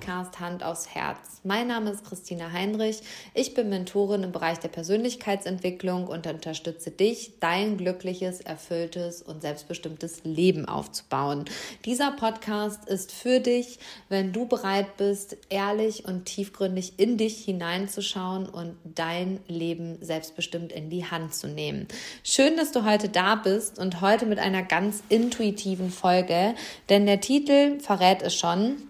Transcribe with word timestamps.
Podcast 0.00 0.40
Hand 0.40 0.64
aufs 0.64 0.88
Herz. 0.88 1.40
Mein 1.44 1.68
Name 1.68 1.90
ist 1.90 2.04
Christina 2.04 2.52
Heinrich. 2.52 3.00
Ich 3.34 3.52
bin 3.52 3.68
Mentorin 3.68 4.22
im 4.22 4.32
Bereich 4.32 4.58
der 4.58 4.68
Persönlichkeitsentwicklung 4.68 6.06
und 6.06 6.26
unterstütze 6.26 6.90
dich, 6.90 7.34
dein 7.38 7.76
glückliches, 7.76 8.40
erfülltes 8.40 9.20
und 9.20 9.42
selbstbestimmtes 9.42 10.24
Leben 10.24 10.66
aufzubauen. 10.66 11.44
Dieser 11.84 12.12
Podcast 12.12 12.88
ist 12.88 13.12
für 13.12 13.40
dich, 13.40 13.78
wenn 14.08 14.32
du 14.32 14.46
bereit 14.46 14.96
bist, 14.96 15.36
ehrlich 15.50 16.06
und 16.06 16.24
tiefgründig 16.24 16.94
in 16.96 17.18
dich 17.18 17.44
hineinzuschauen 17.44 18.48
und 18.48 18.76
dein 18.84 19.40
Leben 19.48 19.98
selbstbestimmt 20.00 20.72
in 20.72 20.88
die 20.88 21.04
Hand 21.04 21.34
zu 21.34 21.46
nehmen. 21.46 21.86
Schön, 22.24 22.56
dass 22.56 22.72
du 22.72 22.84
heute 22.84 23.10
da 23.10 23.34
bist 23.34 23.78
und 23.78 24.00
heute 24.00 24.24
mit 24.24 24.38
einer 24.38 24.62
ganz 24.62 25.02
intuitiven 25.10 25.90
Folge, 25.90 26.54
denn 26.88 27.04
der 27.06 27.20
Titel 27.20 27.78
verrät 27.80 28.22
es 28.22 28.34
schon. 28.34 28.89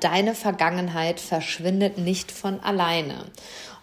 Deine 0.00 0.34
Vergangenheit 0.34 1.18
verschwindet 1.18 1.98
nicht 1.98 2.30
von 2.30 2.60
alleine. 2.60 3.24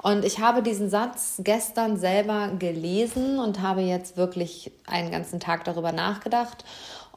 Und 0.03 0.23
ich 0.23 0.39
habe 0.39 0.61
diesen 0.61 0.89
Satz 0.89 1.37
gestern 1.39 1.97
selber 1.97 2.51
gelesen 2.59 3.39
und 3.39 3.61
habe 3.61 3.81
jetzt 3.81 4.17
wirklich 4.17 4.71
einen 4.85 5.09
ganzen 5.09 5.39
Tag 5.39 5.63
darüber 5.63 5.91
nachgedacht 5.91 6.63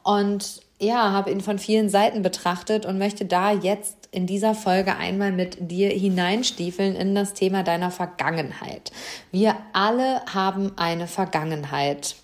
und 0.01 0.61
ja, 0.79 1.11
habe 1.11 1.29
ihn 1.29 1.41
von 1.41 1.59
vielen 1.59 1.89
Seiten 1.89 2.23
betrachtet 2.23 2.85
und 2.85 2.97
möchte 2.97 3.25
da 3.25 3.51
jetzt 3.51 3.98
in 4.11 4.25
dieser 4.25 4.55
Folge 4.55 4.95
einmal 4.95 5.31
mit 5.31 5.57
dir 5.71 5.89
hineinstiefeln 5.89 6.95
in 6.95 7.13
das 7.13 7.33
Thema 7.33 7.63
deiner 7.63 7.91
Vergangenheit. 7.91 8.91
Wir 9.31 9.55
alle 9.73 10.21
haben 10.33 10.71
eine 10.77 11.07
Vergangenheit. 11.07 12.15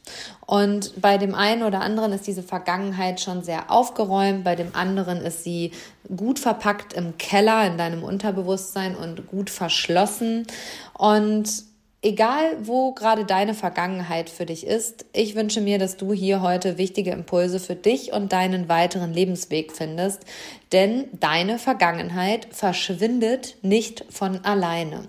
Und 0.48 1.00
bei 1.00 1.18
dem 1.18 1.36
einen 1.36 1.64
oder 1.64 1.82
anderen 1.82 2.12
ist 2.12 2.28
diese 2.28 2.44
Vergangenheit 2.44 3.20
schon 3.20 3.44
sehr 3.44 3.72
aufgeräumt, 3.72 4.44
bei 4.44 4.56
dem 4.56 4.76
anderen 4.76 5.20
ist 5.20 5.44
sie 5.44 5.72
gut 6.16 6.40
verpackt 6.40 6.94
im 6.94 7.18
Keller 7.18 7.66
in 7.68 7.78
deinem 7.78 8.04
Unterbewusstsein 8.04 8.96
und 8.96 9.28
gut 9.28 9.50
verschlossen. 9.50 10.48
Und 10.94 11.66
Egal, 12.06 12.58
wo 12.62 12.92
gerade 12.92 13.26
deine 13.26 13.56
Vergangenheit 13.56 14.30
für 14.30 14.46
dich 14.46 14.68
ist, 14.68 15.08
ich 15.12 15.34
wünsche 15.34 15.60
mir, 15.60 15.80
dass 15.80 15.98
du 15.98 16.14
hier 16.14 16.44
heute 16.44 16.78
wichtige 16.78 17.10
Impulse 17.10 17.60
für 17.60 17.74
dich 17.74 18.14
und 18.14 18.32
deinen 18.32 18.70
weiteren 18.70 19.12
Lebensweg 19.12 19.72
findest, 19.72 20.24
denn 20.72 21.06
deine 21.14 21.58
Vergangenheit 21.58 22.48
verschwindet 22.52 23.58
nicht 23.64 24.06
von 24.12 24.46
alleine. 24.46 25.08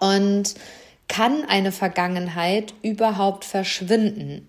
Und 0.00 0.56
kann 1.06 1.44
eine 1.44 1.70
Vergangenheit 1.70 2.74
überhaupt 2.82 3.44
verschwinden? 3.44 4.48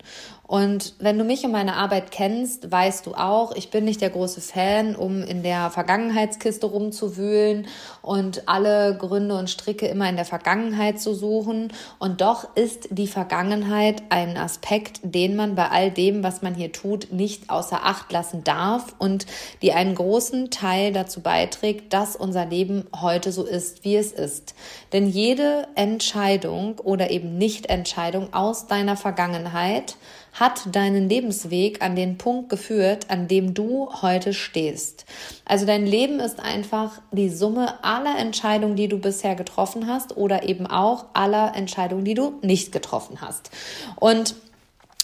Und 0.50 0.96
wenn 0.98 1.20
du 1.20 1.24
mich 1.24 1.46
und 1.46 1.52
meine 1.52 1.76
Arbeit 1.76 2.10
kennst, 2.10 2.72
weißt 2.72 3.06
du 3.06 3.14
auch, 3.14 3.56
ich 3.56 3.70
bin 3.70 3.86
nicht 3.86 4.02
der 4.02 4.10
große 4.10 4.42
Fan, 4.42 4.96
um 4.96 5.22
in 5.22 5.44
der 5.44 5.70
Vergangenheitskiste 5.70 6.66
rumzuwühlen 6.66 7.68
und 8.02 8.50
alle 8.50 8.98
Gründe 8.98 9.38
und 9.38 9.52
Stricke 9.52 9.86
immer 9.86 10.10
in 10.10 10.16
der 10.16 10.26
Vergangenheit 10.26 11.00
zu 11.00 11.14
suchen. 11.14 11.72
Und 12.00 12.22
doch 12.22 12.56
ist 12.56 12.88
die 12.90 13.06
Vergangenheit 13.06 14.02
ein 14.10 14.38
Aspekt, 14.38 15.02
den 15.04 15.36
man 15.36 15.54
bei 15.54 15.70
all 15.70 15.92
dem, 15.92 16.24
was 16.24 16.42
man 16.42 16.56
hier 16.56 16.72
tut, 16.72 17.12
nicht 17.12 17.52
außer 17.52 17.86
Acht 17.86 18.12
lassen 18.12 18.44
darf 18.44 18.96
und 18.98 19.28
die 19.62 19.74
einen 19.74 19.94
großen 19.94 20.50
Teil 20.50 20.92
dazu 20.94 21.22
beiträgt, 21.22 21.94
dass 21.94 22.16
unser 22.16 22.48
Leben 22.48 22.88
heute 23.00 23.32
so 23.32 23.46
ist, 23.46 23.84
wie 23.86 23.98
es 23.98 24.12
ist. 24.12 24.56
Denn 24.94 25.08
jede 25.08 25.68
Entscheidung 25.76 26.80
oder 26.80 27.12
eben 27.12 27.38
Nichtentscheidung 27.38 28.34
aus 28.34 28.66
deiner 28.66 28.98
Vergangenheit 28.98 29.96
hat 30.40 30.74
deinen 30.74 31.10
Lebensweg 31.10 31.82
an 31.82 31.96
den 31.96 32.18
Punkt 32.18 32.50
geführt, 32.50 33.08
an 33.10 33.28
dem 33.28 33.54
du 33.54 33.90
heute 34.02 34.34
stehst. 34.34 35.06
Also 35.46 35.66
dein 35.66 35.86
Leben 35.86 36.20
ist 36.20 36.40
einfach 36.40 37.02
die 37.12 37.30
Summe 37.30 37.84
aller 37.84 38.18
Entscheidungen, 38.18 38.76
die 38.76 38.88
du 38.88 38.98
bisher 39.00 39.36
getroffen 39.36 39.88
hast 39.88 40.16
oder 40.16 40.48
eben 40.48 40.66
auch 40.66 41.06
aller 41.14 41.56
Entscheidungen, 41.56 42.06
die 42.06 42.14
du 42.14 42.40
nicht 42.42 42.72
getroffen 42.72 43.22
hast. 43.22 43.52
Und 43.98 44.36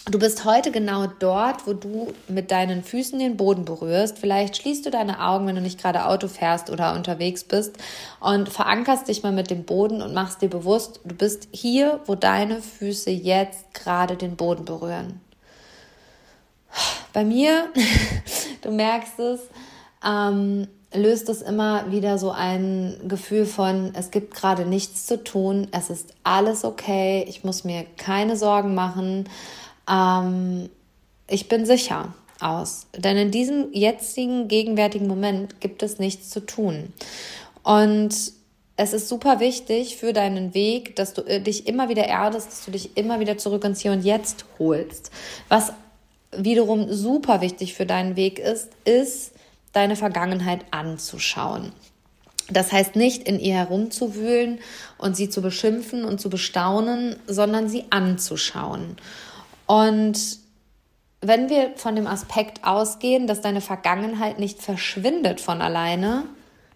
Du 0.08 0.20
bist 0.20 0.44
heute 0.44 0.70
genau 0.70 1.08
dort, 1.18 1.66
wo 1.66 1.72
du 1.72 2.14
mit 2.28 2.52
deinen 2.52 2.84
Füßen 2.84 3.18
den 3.18 3.36
Boden 3.36 3.64
berührst. 3.64 4.20
Vielleicht 4.20 4.56
schließt 4.56 4.86
du 4.86 4.90
deine 4.92 5.20
Augen, 5.20 5.48
wenn 5.48 5.56
du 5.56 5.60
nicht 5.60 5.82
gerade 5.82 6.06
Auto 6.06 6.28
fährst 6.28 6.70
oder 6.70 6.94
unterwegs 6.94 7.42
bist 7.42 7.76
und 8.20 8.48
verankerst 8.48 9.08
dich 9.08 9.24
mal 9.24 9.32
mit 9.32 9.50
dem 9.50 9.64
Boden 9.64 10.02
und 10.02 10.14
machst 10.14 10.42
dir 10.42 10.48
bewusst, 10.48 11.00
du 11.04 11.16
bist 11.16 11.48
hier, 11.50 11.98
wo 12.06 12.14
deine 12.14 12.62
Füße 12.62 13.10
jetzt 13.10 13.74
gerade 13.74 14.14
den 14.14 14.36
Boden 14.36 14.64
berühren. 14.64 15.25
Bei 17.12 17.24
mir, 17.24 17.68
du 18.62 18.70
merkst 18.70 19.18
es, 19.18 19.40
ähm, 20.06 20.68
löst 20.94 21.28
es 21.28 21.42
immer 21.42 21.90
wieder 21.90 22.18
so 22.18 22.30
ein 22.30 22.96
Gefühl 23.06 23.46
von, 23.46 23.92
es 23.94 24.10
gibt 24.10 24.34
gerade 24.34 24.64
nichts 24.64 25.06
zu 25.06 25.22
tun, 25.22 25.68
es 25.72 25.90
ist 25.90 26.14
alles 26.22 26.64
okay, 26.64 27.24
ich 27.28 27.44
muss 27.44 27.64
mir 27.64 27.84
keine 27.96 28.36
Sorgen 28.36 28.74
machen 28.74 29.26
ähm, 29.88 30.68
ich 31.28 31.48
bin 31.48 31.66
sicher 31.66 32.14
aus. 32.40 32.86
Denn 32.96 33.16
in 33.16 33.30
diesem 33.30 33.72
jetzigen, 33.72 34.48
gegenwärtigen 34.48 35.06
Moment 35.06 35.60
gibt 35.60 35.82
es 35.82 35.98
nichts 35.98 36.30
zu 36.30 36.40
tun. 36.40 36.92
Und 37.62 38.14
es 38.78 38.92
ist 38.92 39.08
super 39.08 39.40
wichtig 39.40 39.96
für 39.96 40.12
deinen 40.12 40.52
Weg, 40.52 40.96
dass 40.96 41.14
du 41.14 41.22
äh, 41.22 41.40
dich 41.40 41.66
immer 41.66 41.88
wieder 41.88 42.06
erdest, 42.06 42.48
dass 42.48 42.64
du 42.66 42.70
dich 42.70 42.96
immer 42.96 43.20
wieder 43.20 43.38
zurück 43.38 43.64
ins 43.64 43.80
Hier 43.80 43.92
und 43.92 44.04
Jetzt 44.04 44.44
holst. 44.58 45.10
Was 45.48 45.72
wiederum 46.38 46.92
super 46.92 47.40
wichtig 47.40 47.74
für 47.74 47.86
deinen 47.86 48.16
Weg 48.16 48.38
ist, 48.38 48.70
ist, 48.84 49.32
deine 49.72 49.96
Vergangenheit 49.96 50.64
anzuschauen. 50.70 51.72
Das 52.48 52.72
heißt 52.72 52.96
nicht 52.96 53.24
in 53.24 53.40
ihr 53.40 53.54
herumzuwühlen 53.54 54.58
und 54.98 55.16
sie 55.16 55.28
zu 55.28 55.42
beschimpfen 55.42 56.04
und 56.04 56.20
zu 56.20 56.30
bestaunen, 56.30 57.16
sondern 57.26 57.68
sie 57.68 57.84
anzuschauen. 57.90 58.96
Und 59.66 60.18
wenn 61.20 61.50
wir 61.50 61.72
von 61.76 61.96
dem 61.96 62.06
Aspekt 62.06 62.64
ausgehen, 62.64 63.26
dass 63.26 63.40
deine 63.40 63.60
Vergangenheit 63.60 64.38
nicht 64.38 64.62
verschwindet 64.62 65.40
von 65.40 65.60
alleine, 65.60 66.24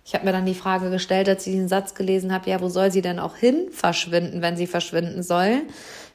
ich 0.05 0.15
habe 0.15 0.25
mir 0.25 0.33
dann 0.33 0.47
die 0.47 0.55
Frage 0.55 0.91
gestellt, 0.91 1.29
als 1.29 1.47
ich 1.47 1.53
diesen 1.53 1.69
Satz 1.69 1.95
gelesen 1.95 2.33
habe, 2.33 2.51
ja, 2.51 2.61
wo 2.61 2.69
soll 2.69 2.91
sie 2.91 3.03
denn 3.03 3.19
auch 3.21 3.37
hin 3.37 3.69
verschwinden, 3.71 4.43
wenn 4.43 4.57
sie 4.57 4.67
verschwinden 4.67 5.23
soll? 5.23 5.63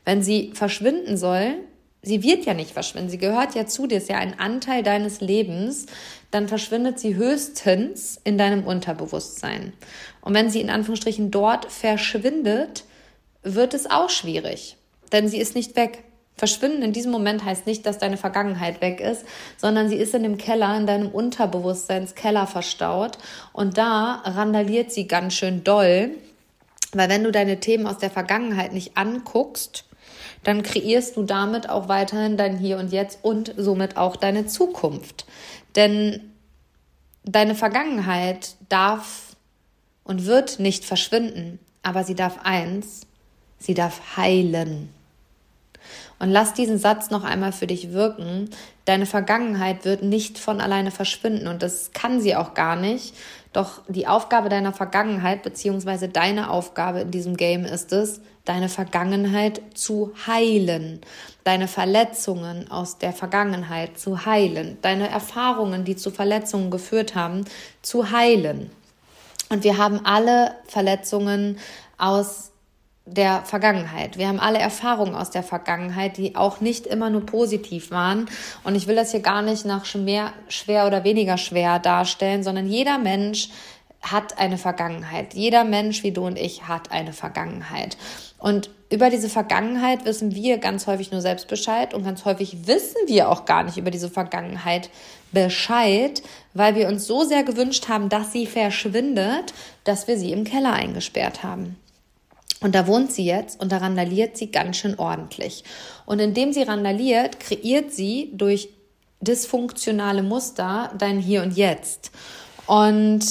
Wenn 0.04 0.22
sie 0.22 0.52
verschwinden 0.54 1.18
soll, 1.18 1.56
sie 2.06 2.24
wird 2.24 2.46
ja 2.46 2.54
nicht 2.54 2.72
verschwinden, 2.72 3.10
sie 3.10 3.18
gehört 3.18 3.56
ja 3.56 3.66
zu 3.66 3.88
dir, 3.88 3.98
ist 3.98 4.10
ja 4.10 4.18
ein 4.18 4.40
Anteil 4.40 4.84
deines 4.84 5.22
Lebens, 5.22 5.88
dann 6.32 6.48
verschwindet 6.48 7.00
sie 7.00 7.16
höchstens 7.16 8.20
in 8.24 8.38
deinem 8.38 8.64
Unterbewusstsein. 8.64 9.74
Und 10.22 10.34
wenn 10.34 10.50
sie 10.50 10.62
in 10.62 10.70
Anführungsstrichen 10.70 11.32
dort 11.32 11.72
verschwindet, 11.72 12.84
wird 13.44 13.74
es 13.74 13.90
auch 13.90 14.10
schwierig, 14.10 14.78
denn 15.12 15.28
sie 15.28 15.40
ist 15.40 15.56
nicht 15.56 15.76
weg. 15.76 16.04
Verschwinden 16.38 16.82
in 16.82 16.92
diesem 16.92 17.12
Moment 17.12 17.46
heißt 17.46 17.66
nicht, 17.66 17.86
dass 17.86 17.98
deine 17.98 18.18
Vergangenheit 18.18 18.82
weg 18.82 19.00
ist, 19.00 19.26
sondern 19.58 19.88
sie 19.88 19.96
ist 19.96 20.14
in 20.14 20.24
dem 20.24 20.38
Keller, 20.38 20.76
in 20.76 20.86
deinem 20.86 21.08
Unterbewusstseinskeller 21.10 22.46
verstaut. 22.46 23.18
Und 23.54 23.78
da 23.78 24.22
randaliert 24.26 24.92
sie 24.92 25.08
ganz 25.08 25.34
schön 25.34 25.64
doll, 25.64 26.12
weil 26.92 27.10
wenn 27.10 27.24
du 27.24 27.32
deine 27.32 27.62
Themen 27.62 27.88
aus 27.88 28.00
der 28.00 28.12
Vergangenheit 28.12 28.74
nicht 28.74 28.98
anguckst, 28.98 29.86
dann 30.46 30.62
kreierst 30.62 31.18
du 31.18 31.24
damit 31.24 31.70
auch 31.70 31.90
weiterhin 31.90 32.38
dein 32.38 32.58
Hier 32.58 32.78
und 32.78 32.92
Jetzt 32.92 33.20
und 33.24 33.54
somit 33.58 33.98
auch 33.98 34.16
deine 34.16 34.46
Zukunft. 34.46 35.26
Denn 35.76 36.22
deine 37.24 37.56
Vergangenheit 37.56 38.56
darf 38.70 39.36
und 40.04 40.26
wird 40.26 40.60
nicht 40.60 40.86
verschwinden, 40.86 41.60
aber 41.82 42.04
sie 42.04 42.14
darf 42.14 42.40
eins, 42.44 43.08
sie 43.58 43.74
darf 43.74 44.18
heilen. 44.18 44.90
Und 46.20 46.30
lass 46.30 46.54
diesen 46.54 46.78
Satz 46.78 47.10
noch 47.10 47.24
einmal 47.24 47.52
für 47.52 47.68
dich 47.68 47.92
wirken. 47.92 48.52
Deine 48.86 49.08
Vergangenheit 49.08 49.84
wird 49.84 50.04
nicht 50.04 50.38
von 50.38 50.62
alleine 50.62 50.92
verschwinden 50.92 51.48
und 51.48 51.64
das 51.64 51.92
kann 51.92 52.22
sie 52.22 52.36
auch 52.36 52.54
gar 52.54 52.76
nicht. 52.76 53.16
Doch 53.52 53.82
die 53.88 54.08
Aufgabe 54.08 54.50
deiner 54.50 54.74
Vergangenheit 54.74 55.42
beziehungsweise 55.42 56.08
deine 56.08 56.52
Aufgabe 56.52 57.02
in 57.02 57.12
diesem 57.12 57.36
Game 57.36 57.66
ist 57.66 57.92
es, 57.94 58.22
deine 58.46 58.70
Vergangenheit 58.70 59.62
zu 59.74 60.14
heilen, 60.28 61.02
deine 61.44 61.68
Verletzungen 61.68 62.70
aus 62.72 62.98
der 62.98 63.12
Vergangenheit 63.12 64.00
zu 64.00 64.26
heilen, 64.26 64.78
deine 64.82 65.10
Erfahrungen, 65.10 65.84
die 65.84 65.96
zu 65.96 66.12
Verletzungen 66.12 66.72
geführt 66.72 67.16
haben, 67.16 67.46
zu 67.82 68.12
heilen. 68.12 68.72
Und 69.50 69.64
wir 69.64 69.78
haben 69.78 70.06
alle 70.06 70.56
Verletzungen 70.68 71.58
aus 71.98 72.52
der 73.06 73.44
Vergangenheit. 73.44 74.18
Wir 74.18 74.28
haben 74.28 74.40
alle 74.40 74.58
Erfahrungen 74.58 75.14
aus 75.14 75.30
der 75.30 75.44
Vergangenheit, 75.44 76.18
die 76.18 76.36
auch 76.36 76.60
nicht 76.60 76.88
immer 76.88 77.12
nur 77.12 77.24
positiv 77.24 77.92
waren. 77.92 78.28
Und 78.64 78.74
ich 78.74 78.88
will 78.88 78.96
das 78.96 79.12
hier 79.12 79.20
gar 79.20 79.44
nicht 79.44 79.64
nach 79.64 79.86
schwer, 79.86 80.34
schwer 80.48 80.88
oder 80.88 81.04
weniger 81.04 81.38
schwer 81.38 81.78
darstellen, 81.78 82.44
sondern 82.44 82.68
jeder 82.68 82.98
Mensch 82.98 83.50
hat 84.12 84.38
eine 84.38 84.58
Vergangenheit. 84.58 85.34
Jeder 85.34 85.64
Mensch 85.64 86.04
wie 86.04 86.12
du 86.12 86.26
und 86.26 86.38
ich 86.38 86.68
hat 86.68 86.92
eine 86.92 87.14
Vergangenheit. 87.14 87.98
Und 88.38 88.70
über 88.90 89.10
diese 89.10 89.30
Vergangenheit 89.30 90.06
wissen 90.06 90.36
wir 90.36 90.60
ganz 90.60 90.86
häufig 90.88 91.12
nur 91.12 91.22
selbst 91.22 91.48
Bescheid 91.48 91.94
und 91.94 92.04
ganz 92.04 92.26
häufig 92.26 92.68
wissen 92.68 92.98
wir 93.08 93.30
auch 93.30 93.46
gar 93.46 93.64
nicht 93.64 93.78
über 93.78 93.92
diese 93.92 94.10
Vergangenheit 94.10 94.90
Bescheid, 95.32 96.22
weil 96.54 96.76
wir 96.76 96.88
uns 96.88 97.08
so 97.08 97.24
sehr 97.24 97.44
gewünscht 97.44 97.90
haben, 97.90 98.10
dass 98.10 98.32
sie 98.32 98.46
verschwindet, 98.46 99.54
dass 99.84 100.08
wir 100.08 100.18
sie 100.18 100.32
im 100.32 100.44
Keller 100.44 100.74
eingesperrt 100.74 101.44
haben. 101.44 101.78
Und 102.62 102.74
da 102.74 102.88
wohnt 102.88 103.12
sie 103.12 103.26
jetzt 103.26 103.60
und 103.60 103.72
da 103.72 103.78
randaliert 103.78 104.38
sie 104.38 104.52
ganz 104.52 104.78
schön 104.78 104.98
ordentlich. 104.98 105.64
Und 106.06 106.20
indem 106.20 106.54
sie 106.54 106.64
randaliert, 106.64 107.40
kreiert 107.40 107.92
sie 107.92 108.32
durch 108.34 108.70
dysfunktionale 109.22 110.24
Muster 110.24 110.92
dein 110.98 111.20
Hier 111.20 111.42
und 111.42 111.58
Jetzt. 111.58 112.12
Und 112.68 113.26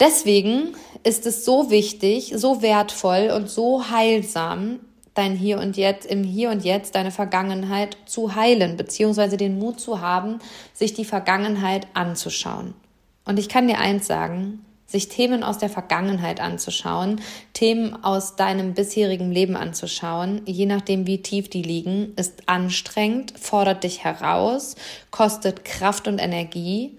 deswegen 0.00 0.74
ist 1.04 1.26
es 1.26 1.44
so 1.44 1.70
wichtig, 1.70 2.32
so 2.36 2.62
wertvoll 2.62 3.30
und 3.34 3.48
so 3.48 3.90
heilsam, 3.90 4.80
dein 5.14 5.34
Hier 5.34 5.58
und 5.58 5.76
Jetzt, 5.76 6.06
im 6.06 6.22
Hier 6.22 6.50
und 6.50 6.64
Jetzt 6.64 6.94
deine 6.94 7.10
Vergangenheit 7.10 7.96
zu 8.06 8.34
heilen, 8.34 8.76
beziehungsweise 8.76 9.36
den 9.36 9.58
Mut 9.58 9.80
zu 9.80 10.00
haben, 10.00 10.38
sich 10.72 10.94
die 10.94 11.04
Vergangenheit 11.04 11.88
anzuschauen. 11.94 12.74
Und 13.24 13.38
ich 13.38 13.48
kann 13.48 13.68
dir 13.68 13.78
eins 13.78 14.06
sagen, 14.06 14.64
sich 14.86 15.08
Themen 15.08 15.42
aus 15.42 15.58
der 15.58 15.68
Vergangenheit 15.68 16.40
anzuschauen, 16.40 17.20
Themen 17.52 18.02
aus 18.02 18.36
deinem 18.36 18.72
bisherigen 18.72 19.30
Leben 19.30 19.54
anzuschauen, 19.54 20.40
je 20.46 20.64
nachdem 20.64 21.06
wie 21.06 21.20
tief 21.20 21.50
die 21.50 21.62
liegen, 21.62 22.14
ist 22.16 22.48
anstrengend, 22.48 23.34
fordert 23.38 23.84
dich 23.84 24.02
heraus, 24.04 24.76
kostet 25.10 25.66
Kraft 25.66 26.08
und 26.08 26.18
Energie 26.18 26.96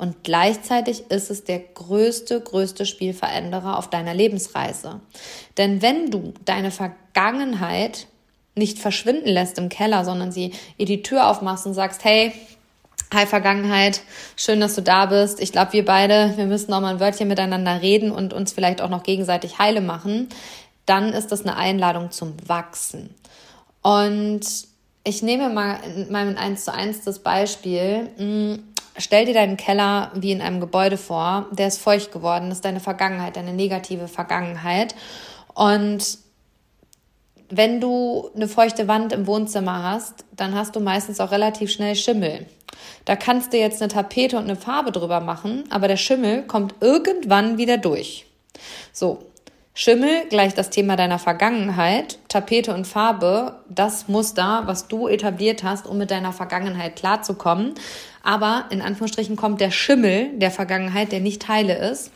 und 0.00 0.24
gleichzeitig 0.24 1.10
ist 1.10 1.30
es 1.30 1.44
der 1.44 1.58
größte, 1.58 2.40
größte 2.40 2.86
Spielveränderer 2.86 3.76
auf 3.76 3.90
deiner 3.90 4.14
Lebensreise. 4.14 5.00
Denn 5.58 5.82
wenn 5.82 6.10
du 6.10 6.32
deine 6.46 6.70
Vergangenheit 6.70 8.06
nicht 8.54 8.78
verschwinden 8.78 9.28
lässt 9.28 9.58
im 9.58 9.68
Keller, 9.68 10.06
sondern 10.06 10.32
sie 10.32 10.52
ihr 10.78 10.86
die 10.86 11.02
Tür 11.02 11.28
aufmachst 11.28 11.66
und 11.66 11.74
sagst, 11.74 12.02
hey, 12.04 12.32
Hi 13.12 13.26
Vergangenheit, 13.26 14.02
schön, 14.36 14.60
dass 14.60 14.76
du 14.76 14.82
da 14.82 15.06
bist. 15.06 15.40
Ich 15.40 15.50
glaube, 15.50 15.72
wir 15.72 15.84
beide, 15.84 16.32
wir 16.36 16.46
müssen 16.46 16.72
auch 16.72 16.80
mal 16.80 16.94
ein 16.94 17.00
Wörtchen 17.00 17.26
miteinander 17.26 17.82
reden 17.82 18.12
und 18.12 18.32
uns 18.32 18.52
vielleicht 18.52 18.80
auch 18.80 18.88
noch 18.88 19.02
gegenseitig 19.02 19.58
heile 19.58 19.80
machen. 19.80 20.28
Dann 20.86 21.12
ist 21.12 21.32
das 21.32 21.42
eine 21.42 21.56
Einladung 21.56 22.12
zum 22.12 22.34
Wachsen. 22.46 23.12
Und 23.82 24.42
ich 25.02 25.22
nehme 25.22 25.48
mal 25.48 25.78
in 25.84 26.12
meinem 26.12 26.36
1 26.36 26.64
zu 26.64 26.72
1 26.72 27.02
das 27.02 27.18
Beispiel. 27.18 28.62
Stell 29.00 29.24
dir 29.24 29.34
deinen 29.34 29.56
Keller 29.56 30.12
wie 30.14 30.32
in 30.32 30.42
einem 30.42 30.60
Gebäude 30.60 30.96
vor, 30.96 31.46
der 31.50 31.68
ist 31.68 31.78
feucht 31.78 32.12
geworden, 32.12 32.48
das 32.48 32.58
ist 32.58 32.64
deine 32.64 32.80
Vergangenheit, 32.80 33.36
deine 33.36 33.52
negative 33.52 34.08
Vergangenheit. 34.08 34.94
Und 35.54 36.18
wenn 37.48 37.80
du 37.80 38.30
eine 38.34 38.46
feuchte 38.46 38.86
Wand 38.86 39.12
im 39.12 39.26
Wohnzimmer 39.26 39.82
hast, 39.82 40.24
dann 40.36 40.54
hast 40.54 40.76
du 40.76 40.80
meistens 40.80 41.18
auch 41.18 41.32
relativ 41.32 41.70
schnell 41.70 41.96
Schimmel. 41.96 42.46
Da 43.04 43.16
kannst 43.16 43.52
du 43.52 43.58
jetzt 43.58 43.82
eine 43.82 43.90
Tapete 43.90 44.36
und 44.36 44.44
eine 44.44 44.56
Farbe 44.56 44.92
drüber 44.92 45.20
machen, 45.20 45.64
aber 45.70 45.88
der 45.88 45.96
Schimmel 45.96 46.42
kommt 46.42 46.74
irgendwann 46.80 47.58
wieder 47.58 47.78
durch. 47.78 48.26
So, 48.92 49.29
Schimmel 49.82 50.26
gleich 50.28 50.52
das 50.52 50.68
Thema 50.68 50.94
deiner 50.94 51.18
Vergangenheit, 51.18 52.18
Tapete 52.28 52.74
und 52.74 52.86
Farbe, 52.86 53.60
das 53.70 54.08
Muster, 54.08 54.64
was 54.66 54.88
du 54.88 55.08
etabliert 55.08 55.62
hast, 55.62 55.86
um 55.86 55.96
mit 55.96 56.10
deiner 56.10 56.34
Vergangenheit 56.34 56.96
klarzukommen. 56.96 57.72
Aber 58.22 58.66
in 58.68 58.82
Anführungsstrichen 58.82 59.36
kommt 59.36 59.58
der 59.58 59.70
Schimmel 59.70 60.36
der 60.36 60.50
Vergangenheit, 60.50 61.12
der 61.12 61.20
nicht 61.20 61.48
heile 61.48 61.78
ist 61.78 62.10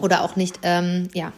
oder 0.00 0.22
auch 0.22 0.36
nicht 0.36 0.58
ähm, 0.64 1.08
ja, 1.14 1.32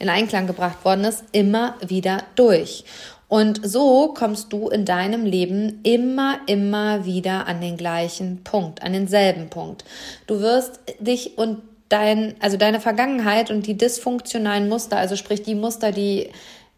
in 0.00 0.08
Einklang 0.08 0.48
gebracht 0.48 0.84
worden 0.84 1.04
ist, 1.04 1.22
immer 1.30 1.76
wieder 1.86 2.24
durch. 2.34 2.84
Und 3.28 3.60
so 3.62 4.14
kommst 4.14 4.52
du 4.52 4.68
in 4.68 4.84
deinem 4.84 5.24
Leben 5.24 5.78
immer, 5.84 6.40
immer 6.48 7.04
wieder 7.04 7.46
an 7.46 7.60
den 7.60 7.76
gleichen 7.76 8.42
Punkt, 8.42 8.82
an 8.82 8.94
denselben 8.94 9.48
Punkt. 9.48 9.84
Du 10.26 10.40
wirst 10.40 10.80
dich 10.98 11.38
und 11.38 11.58
dein, 11.88 12.34
also 12.40 12.56
deine 12.56 12.80
Vergangenheit 12.80 13.50
und 13.50 13.66
die 13.66 13.76
dysfunktionalen 13.76 14.68
Muster, 14.68 14.96
also 14.96 15.16
sprich 15.16 15.42
die 15.42 15.54
Muster, 15.54 15.92
die 15.92 16.30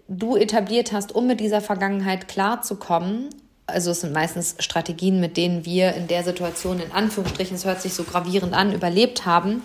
du 0.09 0.37
etabliert 0.37 0.93
hast, 0.93 1.15
um 1.15 1.27
mit 1.27 1.41
dieser 1.41 1.61
Vergangenheit 1.61 2.29
klarzukommen. 2.29 3.29
Also 3.67 3.93
es 3.93 4.01
sind 4.01 4.13
meistens 4.13 4.57
Strategien, 4.59 5.21
mit 5.21 5.37
denen 5.37 5.65
wir 5.65 5.95
in 5.95 6.09
der 6.09 6.25
Situation 6.25 6.81
in 6.81 6.91
Anführungsstrichen, 6.91 7.57
es 7.57 7.65
hört 7.65 7.81
sich 7.81 7.95
so 7.95 8.03
gravierend 8.03 8.53
an, 8.53 8.73
überlebt 8.73 9.27
haben 9.27 9.63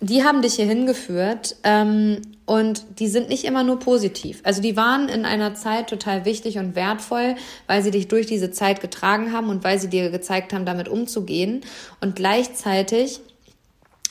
die 0.00 0.24
haben 0.24 0.40
dich 0.40 0.54
hier 0.54 0.64
hingeführt 0.64 1.56
ähm, 1.62 2.22
und 2.46 2.84
die 2.98 3.06
sind 3.06 3.28
nicht 3.28 3.44
immer 3.44 3.62
nur 3.62 3.78
positiv. 3.78 4.40
Also 4.44 4.62
die 4.62 4.76
waren 4.76 5.08
in 5.10 5.26
einer 5.26 5.54
Zeit 5.54 5.90
total 5.90 6.24
wichtig 6.24 6.56
und 6.58 6.74
wertvoll, 6.74 7.36
weil 7.66 7.82
sie 7.82 7.90
dich 7.90 8.08
durch 8.08 8.26
diese 8.26 8.50
Zeit 8.50 8.80
getragen 8.80 9.32
haben 9.32 9.50
und 9.50 9.62
weil 9.62 9.78
sie 9.78 9.88
dir 9.88 10.10
gezeigt 10.10 10.54
haben, 10.54 10.64
damit 10.64 10.88
umzugehen. 10.88 11.60
Und 12.00 12.16
gleichzeitig 12.16 13.20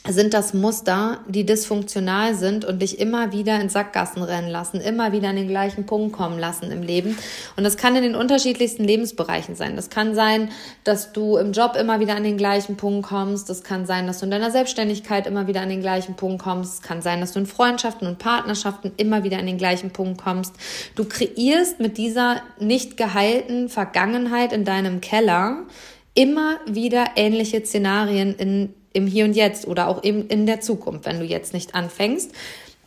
sind 0.08 0.34
das 0.34 0.54
Muster, 0.54 1.20
die 1.28 1.46
dysfunktional 1.46 2.34
sind 2.34 2.64
und 2.64 2.82
dich 2.82 3.00
immer 3.00 3.34
wieder 3.34 3.60
in 3.60 3.68
Sackgassen 3.68 4.24
rennen 4.24 4.48
lassen, 4.48 4.80
immer 4.80 5.12
wieder 5.12 5.30
an 5.30 5.36
den 5.36 5.50
gleichen 5.50 5.86
Punkt 5.86 6.14
kommen 6.14 6.40
lassen 6.40 6.72
im 6.72 6.82
Leben. 6.82 7.18
Und 7.58 7.66
das 7.66 7.76
kann 7.76 7.96
in 7.98 8.04
den 8.04 8.16
unterschiedlichsten 8.16 8.86
Lebensbereichen 8.86 9.56
sein. 9.56 9.76
Das 9.76 9.90
kann 9.90 10.16
sein, 10.16 10.52
dass 10.86 11.12
du 11.12 11.38
im 11.38 11.52
Job 11.52 11.76
immer 11.76 12.00
wieder 12.00 12.16
an 12.16 12.24
den 12.24 12.38
gleichen 12.38 12.78
Punkt 12.78 13.10
kommst. 13.10 13.50
Das 13.50 13.64
kann 13.64 13.86
sein, 13.86 14.08
dass 14.08 14.20
du 14.20 14.26
in 14.26 14.32
deiner 14.32 14.52
Selbstständigkeit 14.52 15.28
immer 15.28 15.48
wieder 15.48 15.62
an 15.62 15.70
den 15.70 15.82
gleichen 15.82 16.16
Punkt 16.16 16.42
kommst. 16.42 16.76
Es 16.76 16.82
kann 16.82 17.02
sein, 17.02 17.20
dass 17.20 17.34
du 17.34 17.40
in 17.40 17.46
Freundschaften 17.46 18.08
und 18.08 18.20
Partnerschaften 18.20 18.94
immer 18.96 19.24
wieder 19.24 19.38
an 19.38 19.48
den 19.48 19.58
gleichen 19.58 19.92
Punkt 19.92 20.22
kommst. 20.22 20.54
Du 20.96 21.04
kreierst 21.04 21.82
mit 21.82 21.98
dieser 21.98 22.42
nicht 22.58 22.96
geheilten 22.96 23.68
Vergangenheit 23.68 24.54
in 24.54 24.64
deinem 24.64 25.02
Keller 25.02 25.66
immer 26.14 26.58
wieder 26.66 27.06
ähnliche 27.16 27.66
Szenarien 27.66 28.36
in 28.36 28.74
im 28.94 29.08
Hier 29.08 29.26
und 29.26 29.36
Jetzt 29.36 29.68
oder 29.68 29.88
auch 29.88 30.04
eben 30.04 30.28
in 30.28 30.46
der 30.46 30.62
Zukunft, 30.62 31.06
wenn 31.06 31.20
du 31.20 31.26
jetzt 31.26 31.54
nicht 31.54 31.76
anfängst. 31.76 32.32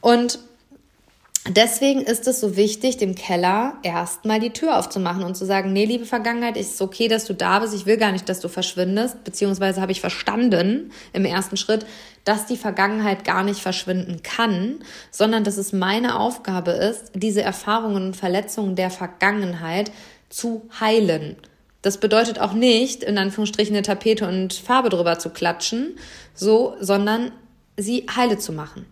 Und 0.01 0.39
Deswegen 1.49 2.03
ist 2.03 2.29
es 2.29 2.39
so 2.39 2.57
wichtig, 2.57 2.99
dem 2.99 3.17
Keller 3.17 3.75
erstmal 3.83 4.39
die 4.39 4.53
Tür 4.53 4.79
aufzumachen 4.79 5.25
und 5.25 5.37
zu 5.37 5.45
sagen, 5.45 5.73
nee, 5.73 5.85
liebe 5.85 6.07
Vergangenheit, 6.07 6.57
ist 6.57 6.81
okay, 6.81 7.09
dass 7.09 7.25
du 7.25 7.35
da 7.35 7.59
bist. 7.59 7.75
Ich 7.75 7.85
will 7.85 7.97
gar 7.97 8.13
nicht, 8.13 8.29
dass 8.29 8.39
du 8.39 8.47
verschwindest. 8.47 9.25
Beziehungsweise 9.25 9.81
habe 9.81 9.91
ich 9.91 10.01
verstanden 10.01 10.93
im 11.13 11.25
ersten 11.25 11.57
Schritt, 11.57 11.85
dass 12.23 12.47
die 12.47 12.57
Vergangenheit 12.57 13.25
gar 13.25 13.43
nicht 13.43 13.59
verschwinden 13.59 14.23
kann, 14.23 14.85
sondern 15.11 15.43
dass 15.43 15.57
es 15.57 15.73
meine 15.73 16.21
Aufgabe 16.21 16.71
ist, 16.71 17.11
diese 17.15 17.43
Erfahrungen 17.43 18.07
und 18.07 18.17
Verletzungen 18.17 18.77
der 18.77 18.91
Vergangenheit 18.91 19.91
zu 20.29 20.69
heilen. 20.79 21.35
Das 21.83 21.99
bedeutet 21.99 22.41
auch 22.41 22.53
nicht, 22.53 23.03
in 23.03 23.19
Anführungsstrichen 23.19 23.75
eine 23.75 23.83
Tapete 23.83 24.27
und 24.27 24.55
Farbe 24.55 24.89
drüber 24.89 25.19
zu 25.19 25.31
klatschen, 25.31 25.99
so, 26.33 26.75
sondern 26.81 27.33
sie 27.77 28.07
heile 28.15 28.39
zu 28.39 28.53
machen. 28.53 28.87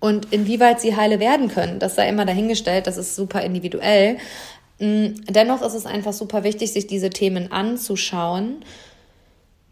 Und 0.00 0.32
inwieweit 0.32 0.80
sie 0.80 0.96
heile 0.96 1.20
werden 1.20 1.48
können, 1.48 1.78
das 1.78 1.94
sei 1.94 2.08
immer 2.08 2.24
dahingestellt, 2.24 2.86
das 2.86 2.96
ist 2.96 3.16
super 3.16 3.42
individuell. 3.42 4.18
Mm, 4.78 5.14
dennoch 5.28 5.62
ist 5.62 5.74
es 5.74 5.86
einfach 5.86 6.12
super 6.12 6.44
wichtig, 6.44 6.72
sich 6.72 6.86
diese 6.86 7.10
Themen 7.10 7.50
anzuschauen, 7.50 8.64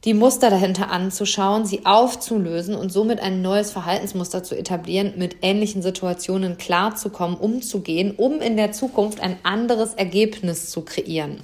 die 0.05 0.15
Muster 0.15 0.51
dahinter 0.51 0.91
anzuschauen, 0.91 1.65
sie 1.65 1.85
aufzulösen 1.85 2.77
und 2.77 2.93
somit 2.93 3.19
ein 3.19 3.43
neues 3.43 3.73
Verhaltensmuster 3.73 4.45
zu 4.45 4.57
etablieren, 4.57 5.15
mit 5.17 5.39
ähnlichen 5.43 5.83
Situationen 5.83 6.59
klarzukommen, 6.59 7.37
umzugehen, 7.37 8.15
um 8.17 8.41
in 8.41 8.57
der 8.57 8.71
Zukunft 8.71 9.21
ein 9.21 9.37
anderes 9.43 9.95
Ergebnis 9.95 10.71
zu 10.71 10.83
kreieren. 10.83 11.41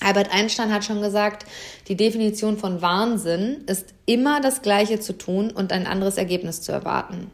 Albert 0.00 0.32
Einstein 0.32 0.72
hat 0.72 0.84
schon 0.84 1.00
gesagt, 1.00 1.46
die 1.88 1.96
Definition 1.96 2.58
von 2.58 2.82
Wahnsinn 2.82 3.64
ist 3.66 3.94
immer 4.04 4.40
das 4.40 4.62
Gleiche 4.62 5.00
zu 5.00 5.14
tun 5.14 5.50
und 5.50 5.72
ein 5.72 5.86
anderes 5.86 6.18
Ergebnis 6.18 6.60
zu 6.60 6.72
erwarten. 6.72 7.30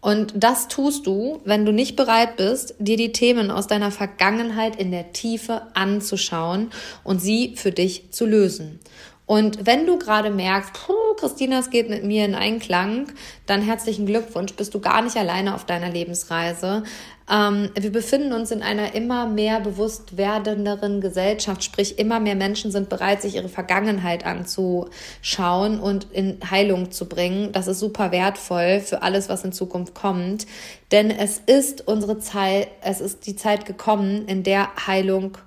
Und 0.00 0.34
das 0.34 0.66
tust 0.66 1.06
du, 1.06 1.40
wenn 1.44 1.64
du 1.64 1.72
nicht 1.72 1.94
bereit 1.94 2.36
bist, 2.36 2.74
dir 2.80 2.96
die 2.96 3.12
Themen 3.12 3.52
aus 3.52 3.68
deiner 3.68 3.92
Vergangenheit 3.92 4.74
in 4.74 4.90
der 4.90 5.12
Tiefe 5.12 5.62
anzuschauen 5.74 6.70
und 7.04 7.20
sie 7.20 7.54
für 7.54 7.70
dich 7.70 8.10
zu 8.10 8.26
lösen. 8.26 8.80
Und 9.26 9.64
wenn 9.64 9.86
du 9.86 9.98
gerade 9.98 10.30
merkst, 10.30 10.72
puh, 10.72 11.14
Christina, 11.16 11.60
es 11.60 11.70
geht 11.70 11.88
mit 11.88 12.02
mir 12.04 12.24
in 12.24 12.34
Einklang, 12.34 13.06
dann 13.46 13.62
herzlichen 13.62 14.04
Glückwunsch, 14.04 14.54
bist 14.54 14.74
du 14.74 14.80
gar 14.80 15.02
nicht 15.02 15.16
alleine 15.16 15.54
auf 15.54 15.64
deiner 15.64 15.88
Lebensreise. 15.88 16.82
Ähm, 17.30 17.70
wir 17.78 17.92
befinden 17.92 18.32
uns 18.32 18.50
in 18.50 18.62
einer 18.62 18.94
immer 18.94 19.26
mehr 19.26 19.60
bewusst 19.60 20.16
werdenderen 20.16 21.00
Gesellschaft, 21.00 21.62
sprich 21.62 21.98
immer 21.98 22.20
mehr 22.20 22.34
Menschen 22.34 22.70
sind 22.70 22.88
bereit, 22.88 23.22
sich 23.22 23.36
ihre 23.36 23.48
Vergangenheit 23.48 24.26
anzuschauen 24.26 25.80
und 25.80 26.06
in 26.12 26.38
Heilung 26.50 26.90
zu 26.90 27.08
bringen. 27.08 27.52
Das 27.52 27.66
ist 27.66 27.78
super 27.78 28.10
wertvoll 28.10 28.80
für 28.80 29.02
alles, 29.02 29.28
was 29.28 29.44
in 29.44 29.52
Zukunft 29.52 29.94
kommt, 29.94 30.46
denn 30.90 31.10
es 31.10 31.40
ist 31.46 31.86
unsere 31.86 32.18
Zeit, 32.18 32.68
es 32.82 33.00
ist 33.00 33.26
die 33.26 33.36
Zeit 33.36 33.66
gekommen, 33.66 34.26
in 34.26 34.42
der 34.42 34.68
Heilung 34.86 35.38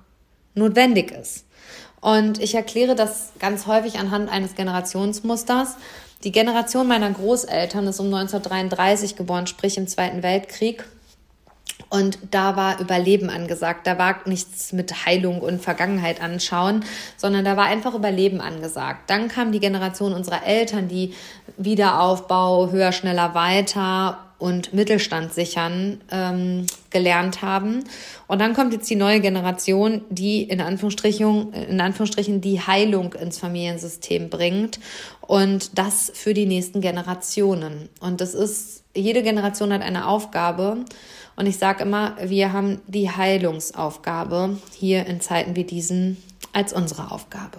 notwendig 0.54 1.12
ist. 1.12 1.44
Und 2.00 2.40
ich 2.40 2.54
erkläre 2.54 2.94
das 2.94 3.32
ganz 3.38 3.66
häufig 3.66 3.98
anhand 3.98 4.30
eines 4.30 4.54
Generationsmusters. 4.54 5.76
Die 6.24 6.32
Generation 6.32 6.86
meiner 6.86 7.10
Großeltern 7.10 7.86
ist 7.86 8.00
um 8.00 8.06
1933 8.06 9.16
geboren, 9.16 9.46
sprich 9.46 9.76
im 9.76 9.86
Zweiten 9.86 10.22
Weltkrieg. 10.22 10.84
Und 11.88 12.18
da 12.30 12.56
war 12.56 12.80
Überleben 12.80 13.30
angesagt. 13.30 13.86
Da 13.86 13.98
war 13.98 14.16
nichts 14.26 14.72
mit 14.72 15.06
Heilung 15.06 15.40
und 15.40 15.62
Vergangenheit 15.62 16.20
anschauen, 16.20 16.84
sondern 17.16 17.44
da 17.44 17.56
war 17.56 17.66
einfach 17.66 17.94
Überleben 17.94 18.40
angesagt. 18.40 19.08
Dann 19.08 19.28
kam 19.28 19.52
die 19.52 19.60
Generation 19.60 20.12
unserer 20.12 20.44
Eltern, 20.44 20.88
die 20.88 21.14
Wiederaufbau, 21.56 22.70
höher, 22.70 22.92
schneller, 22.92 23.34
weiter 23.34 24.18
und 24.38 24.74
Mittelstand 24.74 25.32
sichern 25.32 26.00
ähm, 26.10 26.66
gelernt 26.90 27.40
haben. 27.40 27.84
Und 28.26 28.40
dann 28.40 28.52
kommt 28.52 28.72
jetzt 28.72 28.90
die 28.90 28.96
neue 28.96 29.20
Generation, 29.20 30.02
die 30.10 30.42
in 30.42 30.60
Anführungsstrichen, 30.60 31.52
in 31.52 31.80
Anführungsstrichen 31.80 32.40
die 32.40 32.60
Heilung 32.60 33.14
ins 33.14 33.38
Familiensystem 33.38 34.28
bringt 34.28 34.78
und 35.22 35.78
das 35.78 36.12
für 36.14 36.34
die 36.34 36.46
nächsten 36.46 36.80
Generationen. 36.80 37.88
Und 38.00 38.20
das 38.20 38.34
ist, 38.34 38.84
jede 38.94 39.22
Generation 39.22 39.72
hat 39.72 39.82
eine 39.82 40.06
Aufgabe 40.06 40.84
und 41.36 41.46
ich 41.46 41.58
sage 41.58 41.82
immer, 41.82 42.16
wir 42.22 42.52
haben 42.52 42.80
die 42.86 43.10
Heilungsaufgabe 43.10 44.58
hier 44.74 45.06
in 45.06 45.20
Zeiten 45.20 45.54
wie 45.54 45.64
diesen 45.64 46.16
als 46.56 46.72
unsere 46.72 47.10
Aufgabe. 47.10 47.58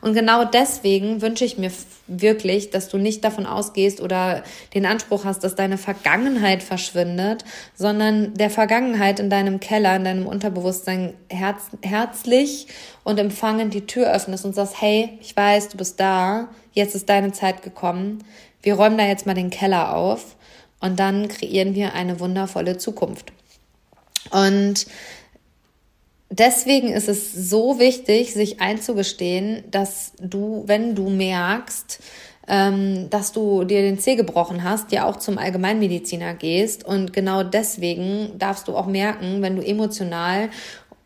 Und 0.00 0.14
genau 0.14 0.44
deswegen 0.44 1.22
wünsche 1.22 1.44
ich 1.44 1.58
mir 1.58 1.70
wirklich, 2.08 2.70
dass 2.70 2.88
du 2.88 2.98
nicht 2.98 3.22
davon 3.22 3.46
ausgehst 3.46 4.00
oder 4.00 4.42
den 4.74 4.84
Anspruch 4.84 5.24
hast, 5.24 5.44
dass 5.44 5.54
deine 5.54 5.78
Vergangenheit 5.78 6.64
verschwindet, 6.64 7.44
sondern 7.76 8.34
der 8.34 8.50
Vergangenheit 8.50 9.20
in 9.20 9.30
deinem 9.30 9.60
Keller, 9.60 9.94
in 9.94 10.02
deinem 10.02 10.26
Unterbewusstsein 10.26 11.14
herz 11.30 11.68
herzlich 11.82 12.66
und 13.04 13.20
empfangend 13.20 13.74
die 13.74 13.86
Tür 13.86 14.12
öffnest 14.12 14.44
und 14.44 14.56
sagst, 14.56 14.80
hey, 14.80 15.16
ich 15.20 15.36
weiß, 15.36 15.68
du 15.68 15.76
bist 15.76 16.00
da, 16.00 16.48
jetzt 16.72 16.96
ist 16.96 17.08
deine 17.08 17.30
Zeit 17.30 17.62
gekommen, 17.62 18.24
wir 18.62 18.74
räumen 18.74 18.98
da 18.98 19.06
jetzt 19.06 19.26
mal 19.26 19.34
den 19.34 19.50
Keller 19.50 19.94
auf 19.94 20.36
und 20.82 21.00
dann 21.00 21.28
kreieren 21.28 21.74
wir 21.74 21.94
eine 21.94 22.20
wundervolle 22.20 22.76
Zukunft. 22.76 23.32
Und 24.30 24.86
deswegen 26.30 26.88
ist 26.88 27.08
es 27.08 27.32
so 27.32 27.78
wichtig, 27.78 28.34
sich 28.34 28.60
einzugestehen, 28.60 29.64
dass 29.70 30.12
du, 30.20 30.64
wenn 30.66 30.94
du 30.94 31.08
merkst, 31.08 32.00
ähm, 32.48 33.08
dass 33.10 33.32
du 33.32 33.64
dir 33.64 33.82
den 33.82 33.98
Zeh 33.98 34.16
gebrochen 34.16 34.64
hast, 34.64 34.90
ja 34.92 35.06
auch 35.06 35.16
zum 35.16 35.38
Allgemeinmediziner 35.38 36.34
gehst. 36.34 36.84
Und 36.84 37.12
genau 37.12 37.42
deswegen 37.42 38.38
darfst 38.38 38.66
du 38.68 38.76
auch 38.76 38.86
merken, 38.86 39.42
wenn 39.42 39.56
du 39.56 39.64
emotional 39.64 40.50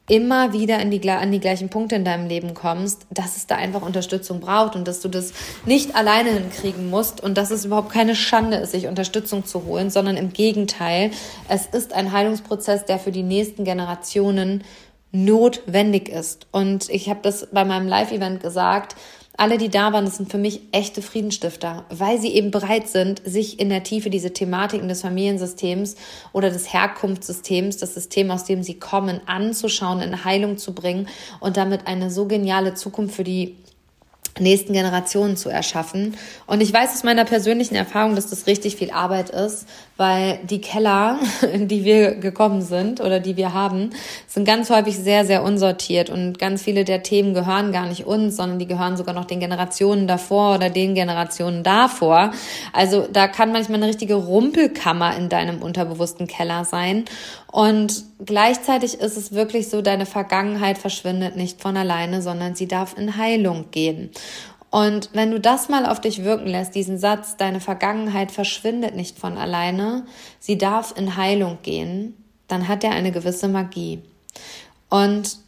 immer 0.08 0.52
wieder 0.52 0.78
in 0.80 0.90
die, 0.90 1.08
an 1.10 1.32
die 1.32 1.40
gleichen 1.40 1.68
Punkte 1.68 1.96
in 1.96 2.04
deinem 2.04 2.28
Leben 2.28 2.54
kommst, 2.54 3.06
dass 3.10 3.36
es 3.36 3.46
da 3.46 3.56
einfach 3.56 3.82
Unterstützung 3.82 4.40
braucht 4.40 4.76
und 4.76 4.86
dass 4.86 5.00
du 5.00 5.08
das 5.08 5.32
nicht 5.64 5.96
alleine 5.96 6.30
hinkriegen 6.30 6.90
musst 6.90 7.22
und 7.22 7.36
dass 7.36 7.50
es 7.50 7.64
überhaupt 7.64 7.90
keine 7.90 8.14
Schande 8.14 8.58
ist, 8.58 8.72
sich 8.72 8.86
Unterstützung 8.86 9.44
zu 9.44 9.64
holen, 9.64 9.90
sondern 9.90 10.16
im 10.16 10.32
Gegenteil, 10.32 11.10
es 11.48 11.66
ist 11.66 11.92
ein 11.92 12.12
Heilungsprozess, 12.12 12.84
der 12.84 12.98
für 12.98 13.12
die 13.12 13.24
nächsten 13.24 13.64
Generationen 13.64 14.62
notwendig 15.12 16.08
ist. 16.08 16.46
Und 16.52 16.88
ich 16.90 17.08
habe 17.08 17.20
das 17.22 17.48
bei 17.50 17.64
meinem 17.64 17.88
Live-Event 17.88 18.40
gesagt, 18.40 18.96
alle, 19.36 19.58
die 19.58 19.68
da 19.68 19.92
waren, 19.92 20.04
das 20.04 20.16
sind 20.16 20.30
für 20.30 20.38
mich 20.38 20.60
echte 20.72 21.02
Friedensstifter, 21.02 21.84
weil 21.90 22.20
sie 22.20 22.32
eben 22.34 22.50
bereit 22.50 22.88
sind, 22.88 23.22
sich 23.24 23.60
in 23.60 23.68
der 23.68 23.82
Tiefe 23.82 24.10
diese 24.10 24.32
Thematiken 24.32 24.88
des 24.88 25.02
Familiensystems 25.02 25.96
oder 26.32 26.50
des 26.50 26.72
Herkunftssystems, 26.72 27.76
das 27.76 27.94
System, 27.94 28.30
aus 28.30 28.44
dem 28.44 28.62
sie 28.62 28.78
kommen, 28.78 29.20
anzuschauen, 29.26 30.00
in 30.00 30.24
Heilung 30.24 30.56
zu 30.56 30.74
bringen 30.74 31.08
und 31.40 31.56
damit 31.56 31.86
eine 31.86 32.10
so 32.10 32.26
geniale 32.26 32.74
Zukunft 32.74 33.14
für 33.14 33.24
die 33.24 33.56
nächsten 34.38 34.72
Generationen 34.72 35.36
zu 35.36 35.48
erschaffen. 35.48 36.16
Und 36.46 36.60
ich 36.60 36.72
weiß 36.72 36.92
aus 36.92 37.04
meiner 37.04 37.24
persönlichen 37.24 37.74
Erfahrung, 37.74 38.14
dass 38.14 38.30
das 38.30 38.46
richtig 38.46 38.76
viel 38.76 38.90
Arbeit 38.90 39.30
ist, 39.30 39.66
weil 39.96 40.38
die 40.44 40.60
Keller, 40.60 41.18
in 41.52 41.68
die 41.68 41.84
wir 41.84 42.16
gekommen 42.16 42.62
sind 42.62 43.00
oder 43.00 43.20
die 43.20 43.36
wir 43.36 43.54
haben, 43.54 43.90
sind 44.26 44.46
ganz 44.46 44.70
häufig 44.70 44.96
sehr, 44.96 45.24
sehr 45.24 45.42
unsortiert 45.42 46.10
und 46.10 46.38
ganz 46.38 46.62
viele 46.62 46.84
der 46.84 47.02
Themen 47.02 47.34
gehören 47.34 47.72
gar 47.72 47.86
nicht 47.86 48.06
uns, 48.06 48.36
sondern 48.36 48.58
die 48.58 48.66
gehören 48.66 48.96
sogar 48.96 49.14
noch 49.14 49.24
den 49.24 49.40
Generationen 49.40 50.06
davor 50.06 50.56
oder 50.56 50.70
den 50.70 50.94
Generationen 50.94 51.62
davor. 51.62 52.32
Also 52.72 53.06
da 53.10 53.28
kann 53.28 53.52
manchmal 53.52 53.78
eine 53.78 53.88
richtige 53.88 54.14
Rumpelkammer 54.14 55.16
in 55.16 55.28
deinem 55.28 55.62
unterbewussten 55.62 56.26
Keller 56.26 56.64
sein. 56.64 57.04
Und 57.50 58.04
gleichzeitig 58.24 59.00
ist 59.00 59.16
es 59.16 59.32
wirklich 59.32 59.68
so, 59.68 59.82
deine 59.82 60.06
Vergangenheit 60.06 60.78
verschwindet 60.78 61.36
nicht 61.36 61.60
von 61.60 61.76
alleine, 61.76 62.22
sondern 62.22 62.54
sie 62.54 62.68
darf 62.68 62.96
in 62.96 63.16
Heilung 63.16 63.70
gehen. 63.70 64.10
Und 64.70 65.10
wenn 65.12 65.30
du 65.30 65.40
das 65.40 65.68
mal 65.68 65.86
auf 65.86 66.00
dich 66.00 66.24
wirken 66.24 66.48
lässt, 66.48 66.74
diesen 66.74 66.98
Satz, 66.98 67.36
deine 67.36 67.60
Vergangenheit 67.60 68.30
verschwindet 68.30 68.94
nicht 68.94 69.18
von 69.18 69.38
alleine, 69.38 70.04
sie 70.38 70.58
darf 70.58 70.94
in 70.96 71.16
Heilung 71.16 71.58
gehen, 71.62 72.14
dann 72.48 72.68
hat 72.68 72.84
er 72.84 72.90
eine 72.90 73.12
gewisse 73.12 73.48
Magie. 73.48 74.02
Und 74.90 75.38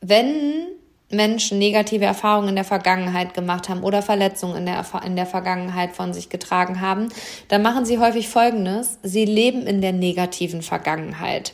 wenn 0.00 0.66
Menschen 1.10 1.58
negative 1.58 2.04
Erfahrungen 2.04 2.50
in 2.50 2.54
der 2.54 2.64
Vergangenheit 2.64 3.34
gemacht 3.34 3.68
haben 3.68 3.82
oder 3.82 4.00
Verletzungen 4.00 4.56
in 4.56 4.66
der, 4.66 4.84
in 5.04 5.16
der 5.16 5.26
Vergangenheit 5.26 5.92
von 5.92 6.12
sich 6.12 6.28
getragen 6.28 6.80
haben, 6.80 7.08
dann 7.48 7.62
machen 7.62 7.84
sie 7.84 7.98
häufig 7.98 8.28
Folgendes. 8.28 8.98
Sie 9.02 9.24
leben 9.24 9.66
in 9.66 9.80
der 9.80 9.92
negativen 9.92 10.62
Vergangenheit. 10.62 11.52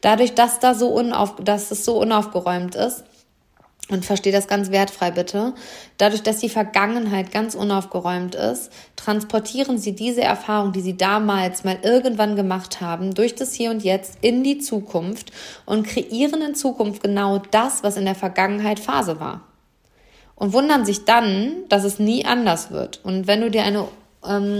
Dadurch, 0.00 0.34
dass, 0.34 0.58
da 0.58 0.74
so 0.74 0.88
unauf, 0.88 1.36
dass 1.36 1.70
es 1.70 1.84
so 1.84 2.00
unaufgeräumt 2.00 2.74
ist, 2.74 3.04
und 3.88 4.04
verstehe 4.04 4.32
das 4.32 4.48
ganz 4.48 4.70
wertfrei 4.70 5.10
bitte. 5.10 5.54
Dadurch, 5.96 6.22
dass 6.22 6.38
die 6.38 6.48
Vergangenheit 6.48 7.30
ganz 7.30 7.54
unaufgeräumt 7.54 8.34
ist, 8.34 8.70
transportieren 8.96 9.78
sie 9.78 9.94
diese 9.94 10.22
Erfahrung, 10.22 10.72
die 10.72 10.80
sie 10.80 10.96
damals 10.96 11.62
mal 11.62 11.78
irgendwann 11.82 12.34
gemacht 12.34 12.80
haben, 12.80 13.14
durch 13.14 13.34
das 13.34 13.54
Hier 13.54 13.70
und 13.70 13.84
Jetzt 13.84 14.18
in 14.22 14.42
die 14.42 14.58
Zukunft 14.58 15.30
und 15.66 15.86
kreieren 15.86 16.42
in 16.42 16.54
Zukunft 16.54 17.02
genau 17.02 17.38
das, 17.50 17.82
was 17.84 17.96
in 17.96 18.04
der 18.04 18.16
Vergangenheit 18.16 18.80
Phase 18.80 19.20
war. 19.20 19.42
Und 20.34 20.52
wundern 20.52 20.84
sich 20.84 21.04
dann, 21.04 21.64
dass 21.68 21.84
es 21.84 21.98
nie 21.98 22.26
anders 22.26 22.70
wird. 22.70 23.00
Und 23.04 23.26
wenn 23.26 23.40
du 23.40 23.50
dir 23.50 23.62
eine 23.62 23.88
ähm, 24.28 24.58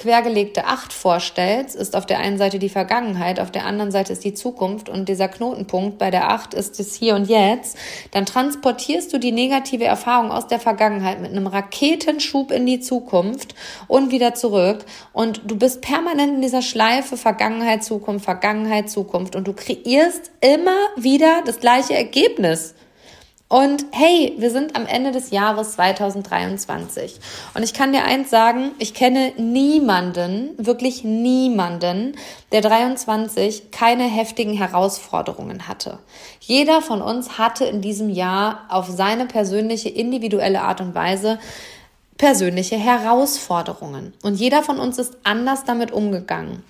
quergelegte 0.00 0.64
Acht 0.64 0.94
vorstellst, 0.94 1.76
ist 1.76 1.94
auf 1.94 2.06
der 2.06 2.20
einen 2.20 2.38
Seite 2.38 2.58
die 2.58 2.70
Vergangenheit, 2.70 3.38
auf 3.38 3.50
der 3.50 3.66
anderen 3.66 3.90
Seite 3.90 4.14
ist 4.14 4.24
die 4.24 4.32
Zukunft 4.32 4.88
und 4.88 5.10
dieser 5.10 5.28
Knotenpunkt 5.28 5.98
bei 5.98 6.10
der 6.10 6.30
Acht 6.30 6.54
ist 6.54 6.78
das 6.78 6.94
Hier 6.94 7.14
und 7.14 7.28
Jetzt, 7.28 7.76
dann 8.12 8.24
transportierst 8.24 9.12
du 9.12 9.18
die 9.18 9.30
negative 9.30 9.84
Erfahrung 9.84 10.32
aus 10.32 10.46
der 10.46 10.58
Vergangenheit 10.58 11.20
mit 11.20 11.30
einem 11.30 11.46
Raketenschub 11.46 12.50
in 12.50 12.64
die 12.64 12.80
Zukunft 12.80 13.54
und 13.88 14.10
wieder 14.10 14.34
zurück 14.34 14.86
und 15.12 15.42
du 15.44 15.56
bist 15.56 15.82
permanent 15.82 16.36
in 16.36 16.42
dieser 16.42 16.62
Schleife 16.62 17.18
Vergangenheit, 17.18 17.84
Zukunft, 17.84 18.24
Vergangenheit, 18.24 18.88
Zukunft 18.88 19.36
und 19.36 19.46
du 19.46 19.52
kreierst 19.52 20.30
immer 20.40 20.78
wieder 20.96 21.42
das 21.44 21.60
gleiche 21.60 21.94
Ergebnis. 21.94 22.74
Und 23.52 23.84
hey, 23.90 24.36
wir 24.38 24.52
sind 24.52 24.76
am 24.76 24.86
Ende 24.86 25.10
des 25.10 25.32
Jahres 25.32 25.72
2023. 25.72 27.18
Und 27.52 27.64
ich 27.64 27.74
kann 27.74 27.92
dir 27.92 28.04
eins 28.04 28.30
sagen, 28.30 28.70
ich 28.78 28.94
kenne 28.94 29.32
niemanden, 29.38 30.50
wirklich 30.56 31.02
niemanden, 31.02 32.14
der 32.52 32.60
23 32.60 33.72
keine 33.72 34.04
heftigen 34.04 34.52
Herausforderungen 34.52 35.66
hatte. 35.66 35.98
Jeder 36.38 36.80
von 36.80 37.02
uns 37.02 37.38
hatte 37.38 37.64
in 37.64 37.80
diesem 37.80 38.08
Jahr 38.08 38.66
auf 38.68 38.86
seine 38.88 39.26
persönliche, 39.26 39.88
individuelle 39.88 40.62
Art 40.62 40.80
und 40.80 40.94
Weise 40.94 41.40
persönliche 42.18 42.76
Herausforderungen. 42.76 44.14
Und 44.22 44.36
jeder 44.36 44.62
von 44.62 44.78
uns 44.78 44.96
ist 44.96 45.16
anders 45.24 45.64
damit 45.64 45.90
umgegangen. 45.90 46.62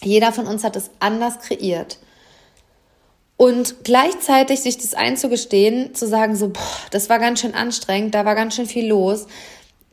Jeder 0.00 0.30
von 0.30 0.46
uns 0.46 0.62
hat 0.62 0.76
es 0.76 0.92
anders 1.00 1.40
kreiert. 1.40 1.98
Und 3.36 3.84
gleichzeitig 3.84 4.60
sich 4.60 4.78
das 4.78 4.94
einzugestehen, 4.94 5.94
zu 5.94 6.06
sagen, 6.06 6.36
so, 6.36 6.48
boah, 6.50 6.62
das 6.90 7.08
war 7.08 7.18
ganz 7.18 7.40
schön 7.40 7.54
anstrengend, 7.54 8.14
da 8.14 8.24
war 8.24 8.34
ganz 8.34 8.54
schön 8.54 8.66
viel 8.66 8.86
los, 8.86 9.26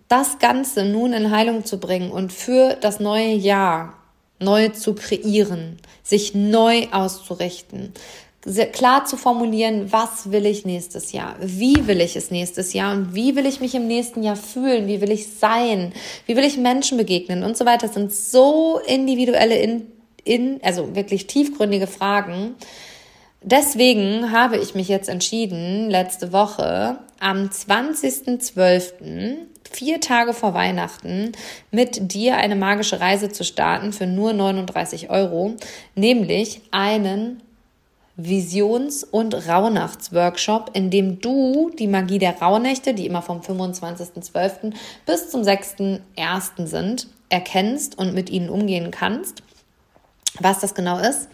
das 0.07 0.39
Ganze 0.39 0.85
nun 0.85 1.13
in 1.13 1.31
Heilung 1.31 1.65
zu 1.65 1.79
bringen 1.79 2.11
und 2.11 2.31
für 2.33 2.75
das 2.75 2.99
neue 2.99 3.33
Jahr 3.33 3.93
neu 4.39 4.69
zu 4.69 4.93
kreieren, 4.93 5.77
sich 6.03 6.35
neu 6.35 6.87
auszurichten, 6.91 7.93
klar 8.73 9.05
zu 9.05 9.17
formulieren, 9.17 9.91
was 9.91 10.31
will 10.31 10.45
ich 10.45 10.65
nächstes 10.65 11.11
Jahr, 11.11 11.35
wie 11.39 11.87
will 11.87 12.01
ich 12.01 12.15
es 12.15 12.31
nächstes 12.31 12.73
Jahr? 12.73 12.93
Und 12.93 13.13
wie 13.13 13.35
will 13.35 13.45
ich 13.45 13.59
mich 13.59 13.75
im 13.75 13.87
nächsten 13.87 14.23
Jahr 14.23 14.35
fühlen, 14.35 14.87
wie 14.87 14.99
will 15.01 15.11
ich 15.11 15.27
sein, 15.27 15.93
wie 16.25 16.35
will 16.35 16.43
ich 16.43 16.57
Menschen 16.57 16.97
begegnen? 16.97 17.43
Und 17.43 17.55
so 17.55 17.65
weiter. 17.65 17.87
Das 17.87 17.93
sind 17.93 18.11
so 18.11 18.79
individuelle, 18.85 19.57
in, 19.57 19.87
in, 20.23 20.59
also 20.63 20.95
wirklich 20.95 21.27
tiefgründige 21.27 21.87
Fragen, 21.87 22.55
Deswegen 23.43 24.31
habe 24.31 24.57
ich 24.57 24.75
mich 24.75 24.87
jetzt 24.87 25.09
entschieden, 25.09 25.89
letzte 25.89 26.31
Woche 26.31 26.99
am 27.19 27.45
20.12., 27.45 29.47
vier 29.71 29.99
Tage 29.99 30.33
vor 30.33 30.53
Weihnachten, 30.53 31.31
mit 31.71 32.13
dir 32.13 32.37
eine 32.37 32.55
magische 32.55 32.99
Reise 32.99 33.29
zu 33.29 33.43
starten 33.43 33.93
für 33.93 34.05
nur 34.05 34.33
39 34.33 35.09
Euro, 35.09 35.55
nämlich 35.95 36.61
einen 36.71 37.41
Visions- 38.17 39.03
und 39.03 39.47
Rauhnachtsworkshop, 39.47 40.71
in 40.73 40.91
dem 40.91 41.21
du 41.21 41.71
die 41.79 41.87
Magie 41.87 42.19
der 42.19 42.39
Rauhnächte, 42.39 42.93
die 42.93 43.07
immer 43.07 43.21
vom 43.21 43.39
25.12. 43.39 44.73
bis 45.05 45.31
zum 45.31 45.41
6.1. 45.41 46.67
sind, 46.67 47.07
erkennst 47.29 47.97
und 47.97 48.13
mit 48.13 48.29
ihnen 48.29 48.49
umgehen 48.49 48.91
kannst. 48.91 49.41
Was 50.39 50.59
das 50.59 50.75
genau 50.75 50.99
ist, 50.99 51.29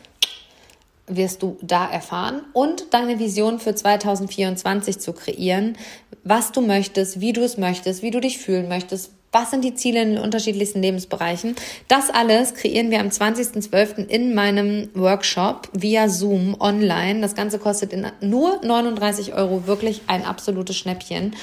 wirst 1.08 1.42
du 1.42 1.58
da 1.62 1.90
erfahren 1.90 2.42
und 2.54 2.94
deine 2.94 3.20
Vision 3.20 3.60
für 3.60 3.74
2024 3.74 5.00
zu 5.00 5.14
kreieren, 5.14 5.78
was 6.24 6.52
du 6.52 6.62
möchtest, 6.62 7.22
wie 7.22 7.34
du 7.34 7.42
es 7.42 7.58
möchtest, 7.58 8.02
wie 8.04 8.12
du 8.12 8.20
dich 8.20 8.38
fühlen 8.38 8.68
möchtest, 8.68 9.12
was 9.32 9.52
sind 9.52 9.64
die 9.64 9.76
Ziele 9.76 10.02
in 10.02 10.14
den 10.14 10.22
unterschiedlichsten 10.24 10.82
Lebensbereichen. 10.82 11.56
Das 11.88 12.10
alles 12.10 12.54
kreieren 12.54 12.92
wir 12.92 13.00
am 13.00 13.08
20.12. 13.08 14.08
in 14.08 14.34
meinem 14.34 14.90
Workshop 14.94 15.70
via 15.74 16.10
Zoom 16.10 16.56
online. 16.60 17.22
Das 17.22 17.36
Ganze 17.36 17.60
kostet 17.60 17.94
nur 18.22 18.62
39 18.64 19.34
Euro, 19.34 19.68
wirklich 19.68 20.02
ein 20.08 20.26
absolutes 20.26 20.78
Schnäppchen. 20.78 21.36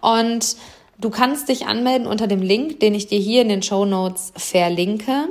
Und 0.00 0.56
Du 1.00 1.08
kannst 1.08 1.48
dich 1.48 1.66
anmelden 1.66 2.06
unter 2.06 2.26
dem 2.26 2.42
Link, 2.42 2.80
den 2.80 2.94
ich 2.94 3.06
dir 3.06 3.18
hier 3.18 3.40
in 3.40 3.48
den 3.48 3.62
Show 3.62 3.86
Notes 3.86 4.34
verlinke. 4.36 5.28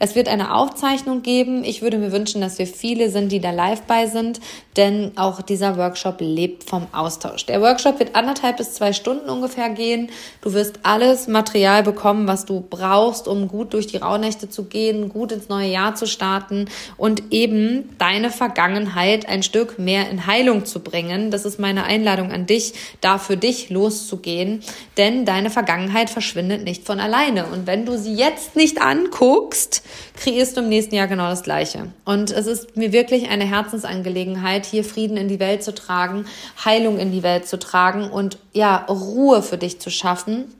Es 0.00 0.16
wird 0.16 0.26
eine 0.26 0.52
Aufzeichnung 0.52 1.22
geben. 1.22 1.62
Ich 1.62 1.80
würde 1.80 1.96
mir 1.98 2.10
wünschen, 2.10 2.40
dass 2.40 2.58
wir 2.58 2.66
viele 2.66 3.08
sind, 3.08 3.30
die 3.30 3.38
da 3.38 3.52
live 3.52 3.82
bei 3.82 4.06
sind, 4.06 4.40
denn 4.76 5.12
auch 5.14 5.40
dieser 5.40 5.76
Workshop 5.76 6.16
lebt 6.18 6.64
vom 6.64 6.88
Austausch. 6.90 7.46
Der 7.46 7.60
Workshop 7.60 8.00
wird 8.00 8.16
anderthalb 8.16 8.56
bis 8.56 8.74
zwei 8.74 8.92
Stunden 8.92 9.30
ungefähr 9.30 9.70
gehen. 9.70 10.10
Du 10.40 10.54
wirst 10.54 10.80
alles 10.82 11.28
Material 11.28 11.84
bekommen, 11.84 12.26
was 12.26 12.44
du 12.44 12.60
brauchst, 12.68 13.28
um 13.28 13.46
gut 13.46 13.74
durch 13.74 13.86
die 13.86 13.98
Rauhnächte 13.98 14.50
zu 14.50 14.64
gehen, 14.64 15.08
gut 15.08 15.30
ins 15.30 15.48
neue 15.48 15.70
Jahr 15.70 15.94
zu 15.94 16.08
starten 16.08 16.64
und 16.96 17.32
eben 17.32 17.90
deine 17.98 18.30
Vergangenheit 18.30 19.28
ein 19.28 19.44
Stück 19.44 19.78
mehr 19.78 20.10
in 20.10 20.26
Heilung 20.26 20.64
zu 20.64 20.80
bringen. 20.80 21.30
Das 21.30 21.44
ist 21.44 21.60
meine 21.60 21.84
Einladung 21.84 22.32
an 22.32 22.46
dich, 22.46 22.74
da 23.00 23.18
für 23.18 23.36
dich 23.36 23.70
loszugehen. 23.70 24.64
Denn 24.96 25.11
denn 25.12 25.24
deine 25.24 25.50
Vergangenheit 25.50 26.10
verschwindet 26.10 26.64
nicht 26.64 26.84
von 26.84 27.00
alleine. 27.00 27.46
Und 27.46 27.66
wenn 27.66 27.86
du 27.86 27.96
sie 27.96 28.14
jetzt 28.14 28.56
nicht 28.56 28.80
anguckst, 28.80 29.82
kreierst 30.16 30.56
du 30.56 30.62
im 30.62 30.68
nächsten 30.68 30.94
Jahr 30.94 31.06
genau 31.06 31.28
das 31.28 31.42
Gleiche. 31.42 31.92
Und 32.04 32.30
es 32.30 32.46
ist 32.46 32.76
mir 32.76 32.92
wirklich 32.92 33.28
eine 33.28 33.44
Herzensangelegenheit, 33.44 34.66
hier 34.66 34.84
Frieden 34.84 35.16
in 35.16 35.28
die 35.28 35.40
Welt 35.40 35.62
zu 35.62 35.74
tragen, 35.74 36.26
Heilung 36.64 36.98
in 36.98 37.12
die 37.12 37.22
Welt 37.22 37.46
zu 37.46 37.58
tragen 37.58 38.10
und 38.10 38.38
ja, 38.52 38.76
Ruhe 38.88 39.42
für 39.42 39.58
dich 39.58 39.80
zu 39.80 39.90
schaffen 39.90 40.52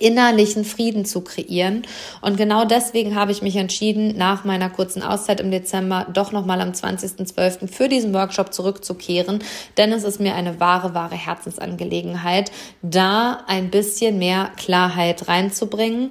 innerlichen 0.00 0.64
Frieden 0.64 1.04
zu 1.04 1.20
kreieren. 1.20 1.82
Und 2.20 2.36
genau 2.36 2.64
deswegen 2.64 3.14
habe 3.14 3.32
ich 3.32 3.42
mich 3.42 3.56
entschieden, 3.56 4.16
nach 4.16 4.44
meiner 4.44 4.70
kurzen 4.70 5.02
Auszeit 5.02 5.40
im 5.40 5.50
Dezember 5.50 6.06
doch 6.12 6.32
nochmal 6.32 6.60
am 6.60 6.70
20.12. 6.70 7.68
für 7.68 7.88
diesen 7.88 8.14
Workshop 8.14 8.52
zurückzukehren, 8.52 9.40
denn 9.76 9.92
es 9.92 10.04
ist 10.04 10.20
mir 10.20 10.34
eine 10.34 10.60
wahre, 10.60 10.94
wahre 10.94 11.16
Herzensangelegenheit, 11.16 12.50
da 12.82 13.44
ein 13.46 13.70
bisschen 13.70 14.18
mehr 14.18 14.50
Klarheit 14.56 15.28
reinzubringen 15.28 16.10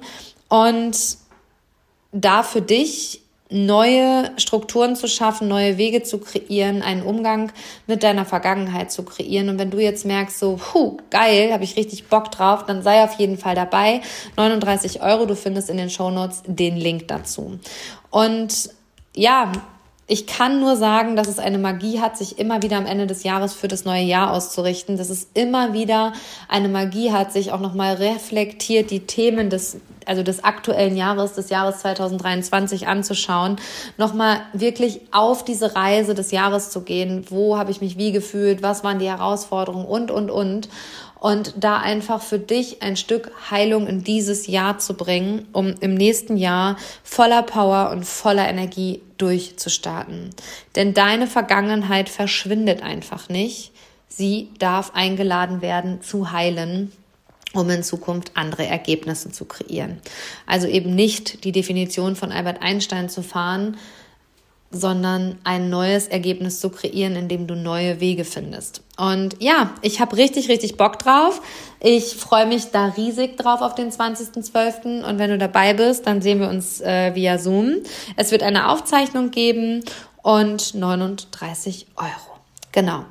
und 0.50 1.18
da 2.12 2.44
für 2.44 2.62
dich 2.62 3.25
neue 3.50 4.32
Strukturen 4.38 4.96
zu 4.96 5.08
schaffen, 5.08 5.48
neue 5.48 5.78
Wege 5.78 6.02
zu 6.02 6.18
kreieren, 6.18 6.82
einen 6.82 7.04
Umgang 7.04 7.52
mit 7.86 8.02
deiner 8.02 8.26
Vergangenheit 8.26 8.92
zu 8.92 9.04
kreieren. 9.04 9.50
Und 9.50 9.60
wenn 9.60 9.70
du 9.70 9.80
jetzt 9.80 10.06
merkst, 10.06 10.40
so, 10.40 10.58
puh, 10.58 10.98
geil, 11.12 11.54
habe 11.54 11.64
ich 11.64 11.78
richtig 11.78 12.08
Bock 12.08 12.32
drauf, 12.32 12.66
dann 12.66 12.82
sei 12.82 13.04
auf 13.04 13.20
jeden 13.20 13.38
Fall 13.38 13.54
dabei. 13.54 14.02
39 14.36 15.02
Euro, 15.02 15.26
du 15.26 15.36
findest 15.36 15.70
in 15.70 15.78
den 15.78 15.90
Show 15.90 16.10
Notes 16.10 16.42
den 16.48 16.76
Link 16.76 17.08
dazu. 17.08 17.60
Und 18.10 18.70
ja, 19.16 19.52
ich 20.08 20.28
kann 20.28 20.60
nur 20.60 20.76
sagen, 20.76 21.16
dass 21.16 21.28
es 21.28 21.40
eine 21.40 21.58
Magie 21.58 22.00
hat, 22.00 22.16
sich 22.16 22.38
immer 22.38 22.62
wieder 22.62 22.78
am 22.78 22.86
Ende 22.86 23.08
des 23.08 23.24
Jahres 23.24 23.54
für 23.54 23.68
das 23.68 23.86
neue 23.86 24.04
Jahr 24.04 24.34
auszurichten, 24.34 24.98
dass 24.98 25.10
es 25.10 25.28
immer 25.34 25.74
wieder 25.74 26.14
eine 26.48 26.70
Magie 26.70 27.12
hat, 27.12 27.34
sich 27.34 27.52
auch 27.52 27.60
nochmal 27.60 27.96
reflektiert, 27.96 28.92
die 28.92 29.08
Themen 29.08 29.50
des, 29.50 29.78
also 30.06 30.22
des 30.22 30.44
aktuellen 30.44 30.96
Jahres, 30.96 31.34
des 31.34 31.50
Jahres 31.50 31.80
2023 31.80 32.88
anzuschauen, 32.88 33.56
nochmal 33.98 34.42
wirklich 34.54 35.02
auf 35.12 35.44
diese 35.44 35.76
Reise 35.76 36.14
des 36.14 36.30
Jahres 36.30 36.70
zu 36.70 36.82
gehen. 36.82 37.26
Wo 37.32 37.58
habe 37.58 37.72
ich 37.72 37.82
mich 37.82 37.98
wie 37.98 38.12
gefühlt? 38.12 38.62
Was 38.62 38.84
waren 38.84 39.00
die 39.00 39.10
Herausforderungen? 39.10 39.88
Und, 39.88 40.12
und, 40.12 40.30
und 40.30 40.70
und 41.26 41.56
da 41.58 41.80
einfach 41.80 42.22
für 42.22 42.38
dich 42.38 42.84
ein 42.84 42.96
Stück 42.96 43.32
Heilung 43.50 43.88
in 43.88 44.04
dieses 44.04 44.46
Jahr 44.46 44.78
zu 44.78 44.94
bringen, 44.94 45.48
um 45.54 45.74
im 45.80 45.96
nächsten 45.96 46.38
Jahr 46.38 46.78
voller 47.04 47.42
Power 47.42 47.90
und 47.90 48.06
voller 48.06 48.48
Energie 48.48 49.02
durchzustarten. 49.18 50.30
Denn 50.76 50.94
deine 50.94 51.26
Vergangenheit 51.26 52.10
verschwindet 52.10 52.84
einfach 52.84 53.28
nicht. 53.28 53.72
Sie 54.08 54.50
darf 54.60 54.92
eingeladen 54.94 55.64
werden 55.64 56.04
zu 56.04 56.32
heilen 56.32 56.92
um 57.54 57.70
in 57.70 57.84
Zukunft 57.84 58.32
andere 58.36 58.66
Ergebnisse 58.66 59.32
zu 59.32 59.46
kreieren. 59.46 60.02
Also 60.46 60.68
eben 60.68 60.94
nicht 60.94 61.46
die 61.46 61.54
Definition 61.54 62.18
von 62.18 62.34
Albert 62.34 62.62
Einstein 62.62 63.08
zu 63.08 63.24
fahren, 63.24 63.78
sondern 64.76 65.38
ein 65.44 65.70
neues 65.70 66.08
Ergebnis 66.08 66.60
zu 66.60 66.70
kreieren, 66.70 67.16
indem 67.16 67.48
du 67.48 67.56
neue 67.56 68.00
Wege 68.00 68.26
findest. 68.26 68.82
Und 68.98 69.42
ja, 69.42 69.72
ich 69.82 70.00
habe 70.00 70.18
richtig, 70.18 70.50
richtig 70.50 70.78
Bock 70.78 71.00
drauf. 71.00 71.42
Ich 71.80 72.16
freue 72.16 72.46
mich 72.46 72.72
da 72.72 72.88
riesig 72.88 73.38
drauf 73.38 73.62
auf 73.62 73.76
den 73.76 73.92
20.12. 73.92 75.04
Und 75.04 75.18
wenn 75.20 75.30
du 75.30 75.38
dabei 75.38 75.74
bist, 75.74 76.08
dann 76.08 76.22
sehen 76.22 76.40
wir 76.40 76.50
uns 76.50 76.82
äh, 76.82 77.16
via 77.16 77.38
Zoom. 77.38 77.78
Es 78.16 78.32
wird 78.32 78.44
eine 78.44 78.70
Aufzeichnung 78.70 79.32
geben 79.32 79.84
und 80.22 80.74
39 80.76 81.88
Euro. 81.98 82.40
Genau. 82.72 83.06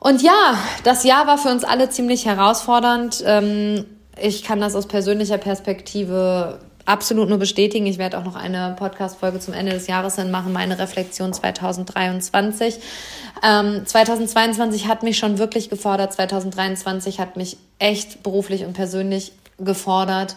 Und 0.00 0.22
ja, 0.22 0.56
das 0.84 1.04
Jahr 1.04 1.26
war 1.26 1.38
für 1.38 1.48
uns 1.48 1.64
alle 1.64 1.90
ziemlich 1.90 2.26
herausfordernd. 2.26 3.22
Ähm, 3.26 3.84
ich 4.20 4.42
kann 4.42 4.60
das 4.60 4.74
aus 4.74 4.86
persönlicher 4.86 5.38
Perspektive 5.38 6.60
absolut 6.88 7.28
nur 7.28 7.38
bestätigen. 7.38 7.86
Ich 7.86 7.98
werde 7.98 8.18
auch 8.18 8.24
noch 8.24 8.34
eine 8.34 8.74
Podcast-Folge 8.78 9.40
zum 9.40 9.54
Ende 9.54 9.72
des 9.72 9.86
Jahres 9.86 10.16
hin 10.16 10.30
machen, 10.30 10.52
meine 10.52 10.78
Reflexion 10.78 11.32
2023. 11.32 12.78
Ähm, 13.42 13.86
2022 13.86 14.88
hat 14.88 15.02
mich 15.02 15.18
schon 15.18 15.38
wirklich 15.38 15.70
gefordert. 15.70 16.12
2023 16.12 17.20
hat 17.20 17.36
mich 17.36 17.58
echt 17.78 18.22
beruflich 18.22 18.64
und 18.64 18.72
persönlich 18.72 19.32
gefordert. 19.58 20.36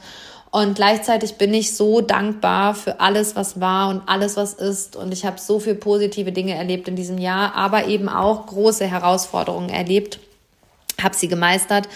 Und 0.52 0.76
gleichzeitig 0.76 1.36
bin 1.36 1.54
ich 1.54 1.76
so 1.78 2.02
dankbar 2.02 2.76
für 2.76 3.00
alles, 3.00 3.38
was 3.38 3.62
war 3.62 3.88
und 3.88 4.02
alles, 4.08 4.36
was 4.36 4.54
ist. 4.54 4.98
Und 4.98 5.14
ich 5.14 5.26
habe 5.26 5.40
so 5.40 5.62
viel 5.62 5.76
positive 5.76 6.34
Dinge 6.34 6.56
erlebt 6.56 6.90
in 6.90 6.98
diesem 6.98 7.18
Jahr, 7.18 7.56
aber 7.56 7.88
eben 7.88 8.10
auch 8.10 8.48
große 8.48 8.86
Herausforderungen 8.86 9.70
erlebt, 9.70 10.20
habe 11.02 11.16
sie 11.16 11.30
gemeistert. 11.30 11.88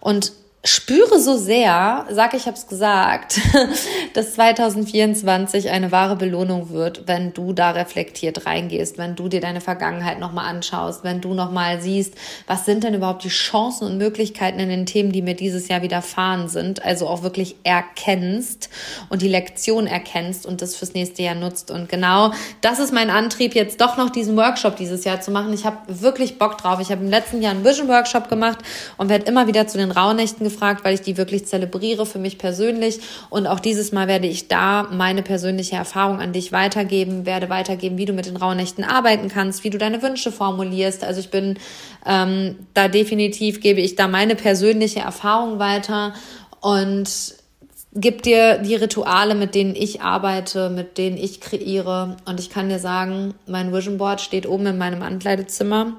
Und 0.00 0.32
spüre 0.62 1.18
so 1.18 1.38
sehr, 1.38 2.04
sag 2.10 2.34
ich 2.34 2.46
hab's 2.46 2.66
gesagt, 2.66 3.40
dass 4.12 4.34
2024 4.34 5.70
eine 5.70 5.90
wahre 5.90 6.16
Belohnung 6.16 6.68
wird, 6.68 7.06
wenn 7.06 7.32
du 7.32 7.54
da 7.54 7.70
reflektiert 7.70 8.44
reingehst, 8.44 8.98
wenn 8.98 9.16
du 9.16 9.28
dir 9.28 9.40
deine 9.40 9.62
Vergangenheit 9.62 10.20
nochmal 10.20 10.46
anschaust, 10.46 11.02
wenn 11.02 11.22
du 11.22 11.32
nochmal 11.32 11.80
siehst, 11.80 12.14
was 12.46 12.66
sind 12.66 12.84
denn 12.84 12.92
überhaupt 12.92 13.24
die 13.24 13.30
Chancen 13.30 13.86
und 13.86 13.96
Möglichkeiten 13.96 14.60
in 14.60 14.68
den 14.68 14.84
Themen, 14.84 15.12
die 15.12 15.22
mir 15.22 15.34
dieses 15.34 15.68
Jahr 15.68 15.80
widerfahren 15.80 16.48
sind, 16.50 16.84
also 16.84 17.08
auch 17.08 17.22
wirklich 17.22 17.56
erkennst 17.64 18.68
und 19.08 19.22
die 19.22 19.28
Lektion 19.28 19.86
erkennst 19.86 20.44
und 20.44 20.60
das 20.60 20.76
fürs 20.76 20.92
nächste 20.92 21.22
Jahr 21.22 21.36
nutzt. 21.36 21.70
Und 21.70 21.88
genau 21.88 22.32
das 22.60 22.80
ist 22.80 22.92
mein 22.92 23.08
Antrieb, 23.08 23.54
jetzt 23.54 23.80
doch 23.80 23.96
noch 23.96 24.10
diesen 24.10 24.36
Workshop 24.36 24.76
dieses 24.76 25.04
Jahr 25.04 25.22
zu 25.22 25.30
machen. 25.30 25.54
Ich 25.54 25.64
habe 25.64 25.78
wirklich 25.88 26.38
Bock 26.38 26.58
drauf. 26.58 26.80
Ich 26.80 26.90
habe 26.90 27.02
im 27.02 27.10
letzten 27.10 27.40
Jahr 27.40 27.52
einen 27.52 27.64
Vision 27.64 27.88
Workshop 27.88 28.28
gemacht 28.28 28.58
und 28.98 29.08
werde 29.08 29.24
immer 29.24 29.46
wieder 29.46 29.66
zu 29.66 29.78
den 29.78 29.90
Rauhnächten 29.90 30.49
gefragt, 30.50 30.84
weil 30.84 30.94
ich 30.94 31.00
die 31.00 31.16
wirklich 31.16 31.46
zelebriere 31.46 32.06
für 32.06 32.18
mich 32.18 32.38
persönlich. 32.38 33.00
Und 33.30 33.46
auch 33.46 33.60
dieses 33.60 33.92
Mal 33.92 34.08
werde 34.08 34.26
ich 34.26 34.48
da 34.48 34.88
meine 34.90 35.22
persönliche 35.22 35.76
Erfahrung 35.76 36.20
an 36.20 36.32
dich 36.32 36.52
weitergeben, 36.52 37.26
werde 37.26 37.48
weitergeben, 37.48 37.98
wie 37.98 38.04
du 38.04 38.12
mit 38.12 38.26
den 38.26 38.36
Rauhnächten 38.36 38.84
arbeiten 38.84 39.28
kannst, 39.28 39.64
wie 39.64 39.70
du 39.70 39.78
deine 39.78 40.02
Wünsche 40.02 40.32
formulierst. 40.32 41.04
Also 41.04 41.20
ich 41.20 41.30
bin 41.30 41.58
ähm, 42.06 42.56
da 42.74 42.88
definitiv, 42.88 43.60
gebe 43.60 43.80
ich 43.80 43.96
da 43.96 44.08
meine 44.08 44.34
persönliche 44.34 45.00
Erfahrung 45.00 45.58
weiter 45.58 46.14
und 46.60 47.34
gib 47.92 48.22
dir 48.22 48.58
die 48.58 48.76
Rituale, 48.76 49.34
mit 49.34 49.54
denen 49.54 49.74
ich 49.74 50.00
arbeite, 50.00 50.70
mit 50.70 50.98
denen 50.98 51.16
ich 51.16 51.40
kreiere. 51.40 52.16
Und 52.24 52.40
ich 52.40 52.50
kann 52.50 52.68
dir 52.68 52.78
sagen, 52.78 53.34
mein 53.46 53.72
Vision 53.72 53.98
Board 53.98 54.20
steht 54.20 54.46
oben 54.46 54.66
in 54.66 54.78
meinem 54.78 55.02
Ankleidezimmer 55.02 55.96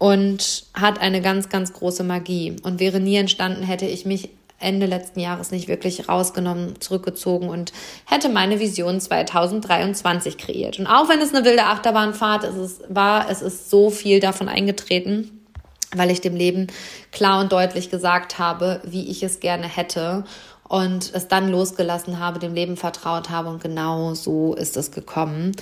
und 0.00 0.64
hat 0.72 0.98
eine 0.98 1.20
ganz, 1.20 1.50
ganz 1.50 1.74
große 1.74 2.04
Magie 2.04 2.56
und 2.62 2.80
wäre 2.80 3.00
nie 3.00 3.16
entstanden, 3.16 3.62
hätte 3.62 3.84
ich 3.84 4.06
mich 4.06 4.30
Ende 4.58 4.86
letzten 4.86 5.20
Jahres 5.20 5.50
nicht 5.50 5.68
wirklich 5.68 6.08
rausgenommen, 6.08 6.80
zurückgezogen 6.80 7.50
und 7.50 7.74
hätte 8.06 8.30
meine 8.30 8.60
Vision 8.60 8.98
2023 8.98 10.38
kreiert. 10.38 10.78
Und 10.78 10.86
auch 10.86 11.10
wenn 11.10 11.20
es 11.20 11.34
eine 11.34 11.44
wilde 11.44 11.64
Achterbahnfahrt 11.64 12.44
ist, 12.44 12.82
war, 12.88 13.28
es 13.28 13.42
ist 13.42 13.68
so 13.68 13.90
viel 13.90 14.20
davon 14.20 14.48
eingetreten, 14.48 15.46
weil 15.94 16.10
ich 16.10 16.22
dem 16.22 16.34
Leben 16.34 16.68
klar 17.12 17.42
und 17.42 17.52
deutlich 17.52 17.90
gesagt 17.90 18.38
habe, 18.38 18.80
wie 18.84 19.10
ich 19.10 19.22
es 19.22 19.38
gerne 19.38 19.68
hätte 19.68 20.24
und 20.66 21.12
es 21.12 21.28
dann 21.28 21.50
losgelassen 21.50 22.18
habe, 22.18 22.38
dem 22.38 22.54
Leben 22.54 22.78
vertraut 22.78 23.28
habe 23.28 23.50
und 23.50 23.62
genau 23.62 24.14
so 24.14 24.54
ist 24.54 24.78
es 24.78 24.92
gekommen. 24.92 25.52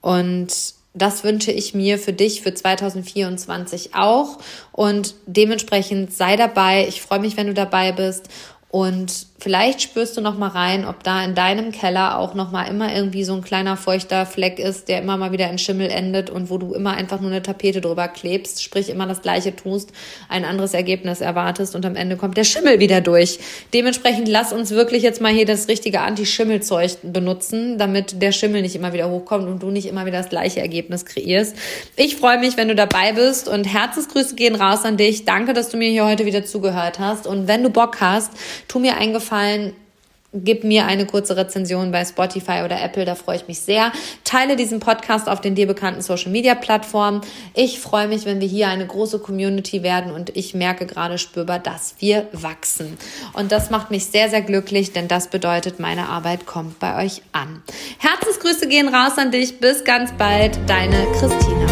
Und 0.00 0.74
das 0.94 1.24
wünsche 1.24 1.50
ich 1.50 1.74
mir 1.74 1.98
für 1.98 2.12
dich 2.12 2.40
für 2.40 2.54
2024 2.54 3.94
auch. 3.94 4.38
Und 4.72 5.14
dementsprechend 5.26 6.14
sei 6.14 6.36
dabei. 6.36 6.86
Ich 6.88 7.02
freue 7.02 7.18
mich, 7.18 7.36
wenn 7.36 7.48
du 7.48 7.54
dabei 7.54 7.92
bist. 7.92 8.28
Und 8.70 9.26
vielleicht 9.38 9.82
spürst 9.82 10.16
du 10.16 10.20
noch 10.20 10.38
mal 10.38 10.48
rein, 10.48 10.86
ob 10.86 11.02
da 11.02 11.24
in 11.24 11.34
deinem 11.34 11.72
Keller 11.72 12.18
auch 12.18 12.34
noch 12.34 12.52
mal 12.52 12.64
immer 12.64 12.94
irgendwie 12.94 13.24
so 13.24 13.34
ein 13.34 13.42
kleiner 13.42 13.76
feuchter 13.76 14.26
Fleck 14.26 14.58
ist, 14.58 14.88
der 14.88 15.02
immer 15.02 15.16
mal 15.16 15.32
wieder 15.32 15.50
in 15.50 15.58
Schimmel 15.58 15.90
endet 15.90 16.30
und 16.30 16.50
wo 16.50 16.58
du 16.58 16.72
immer 16.72 16.92
einfach 16.92 17.20
nur 17.20 17.30
eine 17.30 17.42
Tapete 17.42 17.80
drüber 17.80 18.08
klebst, 18.08 18.62
sprich 18.62 18.88
immer 18.88 19.06
das 19.06 19.22
gleiche 19.22 19.54
tust, 19.54 19.90
ein 20.28 20.44
anderes 20.44 20.72
Ergebnis 20.72 21.20
erwartest 21.20 21.74
und 21.74 21.84
am 21.84 21.96
Ende 21.96 22.16
kommt 22.16 22.36
der 22.36 22.44
Schimmel 22.44 22.78
wieder 22.78 23.00
durch. 23.00 23.38
Dementsprechend 23.72 24.28
lass 24.28 24.52
uns 24.52 24.70
wirklich 24.70 25.02
jetzt 25.02 25.20
mal 25.20 25.32
hier 25.32 25.46
das 25.46 25.68
richtige 25.68 26.00
Anti-Schimmel-Zeug 26.00 26.98
benutzen, 27.02 27.76
damit 27.76 28.22
der 28.22 28.32
Schimmel 28.32 28.62
nicht 28.62 28.76
immer 28.76 28.92
wieder 28.92 29.10
hochkommt 29.10 29.48
und 29.48 29.62
du 29.62 29.70
nicht 29.70 29.86
immer 29.86 30.06
wieder 30.06 30.18
das 30.18 30.28
gleiche 30.28 30.60
Ergebnis 30.60 31.04
kreierst. 31.04 31.56
Ich 31.96 32.16
freue 32.16 32.38
mich, 32.38 32.56
wenn 32.56 32.68
du 32.68 32.76
dabei 32.76 33.12
bist 33.12 33.48
und 33.48 33.64
Herzensgrüße 33.64 34.36
gehen 34.36 34.54
raus 34.54 34.84
an 34.84 34.96
dich. 34.96 35.24
Danke, 35.24 35.54
dass 35.54 35.70
du 35.70 35.76
mir 35.76 35.90
hier 35.90 36.06
heute 36.06 36.24
wieder 36.24 36.44
zugehört 36.44 36.98
hast 37.00 37.26
und 37.26 37.48
wenn 37.48 37.62
du 37.62 37.70
Bock 37.70 38.00
hast, 38.00 38.32
tu 38.68 38.78
mir 38.78 38.96
einen 38.96 39.12
Gefallen, 39.24 39.74
Gib 40.36 40.64
mir 40.64 40.86
eine 40.86 41.06
kurze 41.06 41.36
Rezension 41.36 41.92
bei 41.92 42.04
Spotify 42.04 42.62
oder 42.64 42.82
Apple, 42.82 43.04
da 43.04 43.14
freue 43.14 43.36
ich 43.36 43.46
mich 43.46 43.60
sehr. 43.60 43.92
Teile 44.24 44.56
diesen 44.56 44.80
Podcast 44.80 45.28
auf 45.28 45.40
den 45.40 45.54
dir 45.54 45.68
bekannten 45.68 46.02
Social 46.02 46.32
Media 46.32 46.56
Plattformen. 46.56 47.20
Ich 47.54 47.78
freue 47.78 48.08
mich, 48.08 48.24
wenn 48.24 48.40
wir 48.40 48.48
hier 48.48 48.66
eine 48.66 48.84
große 48.84 49.20
Community 49.20 49.84
werden 49.84 50.12
und 50.12 50.36
ich 50.36 50.52
merke 50.52 50.86
gerade 50.86 51.18
spürbar, 51.18 51.60
dass 51.60 51.94
wir 52.00 52.26
wachsen. 52.32 52.98
Und 53.32 53.52
das 53.52 53.70
macht 53.70 53.92
mich 53.92 54.06
sehr, 54.06 54.28
sehr 54.28 54.42
glücklich, 54.42 54.92
denn 54.92 55.06
das 55.06 55.28
bedeutet, 55.28 55.78
meine 55.78 56.08
Arbeit 56.08 56.46
kommt 56.46 56.80
bei 56.80 57.04
euch 57.04 57.22
an. 57.30 57.62
Herzensgrüße 57.98 58.66
gehen 58.66 58.88
raus 58.88 59.16
an 59.16 59.30
dich. 59.30 59.60
Bis 59.60 59.84
ganz 59.84 60.10
bald, 60.18 60.58
deine 60.66 61.06
Christine. 61.12 61.63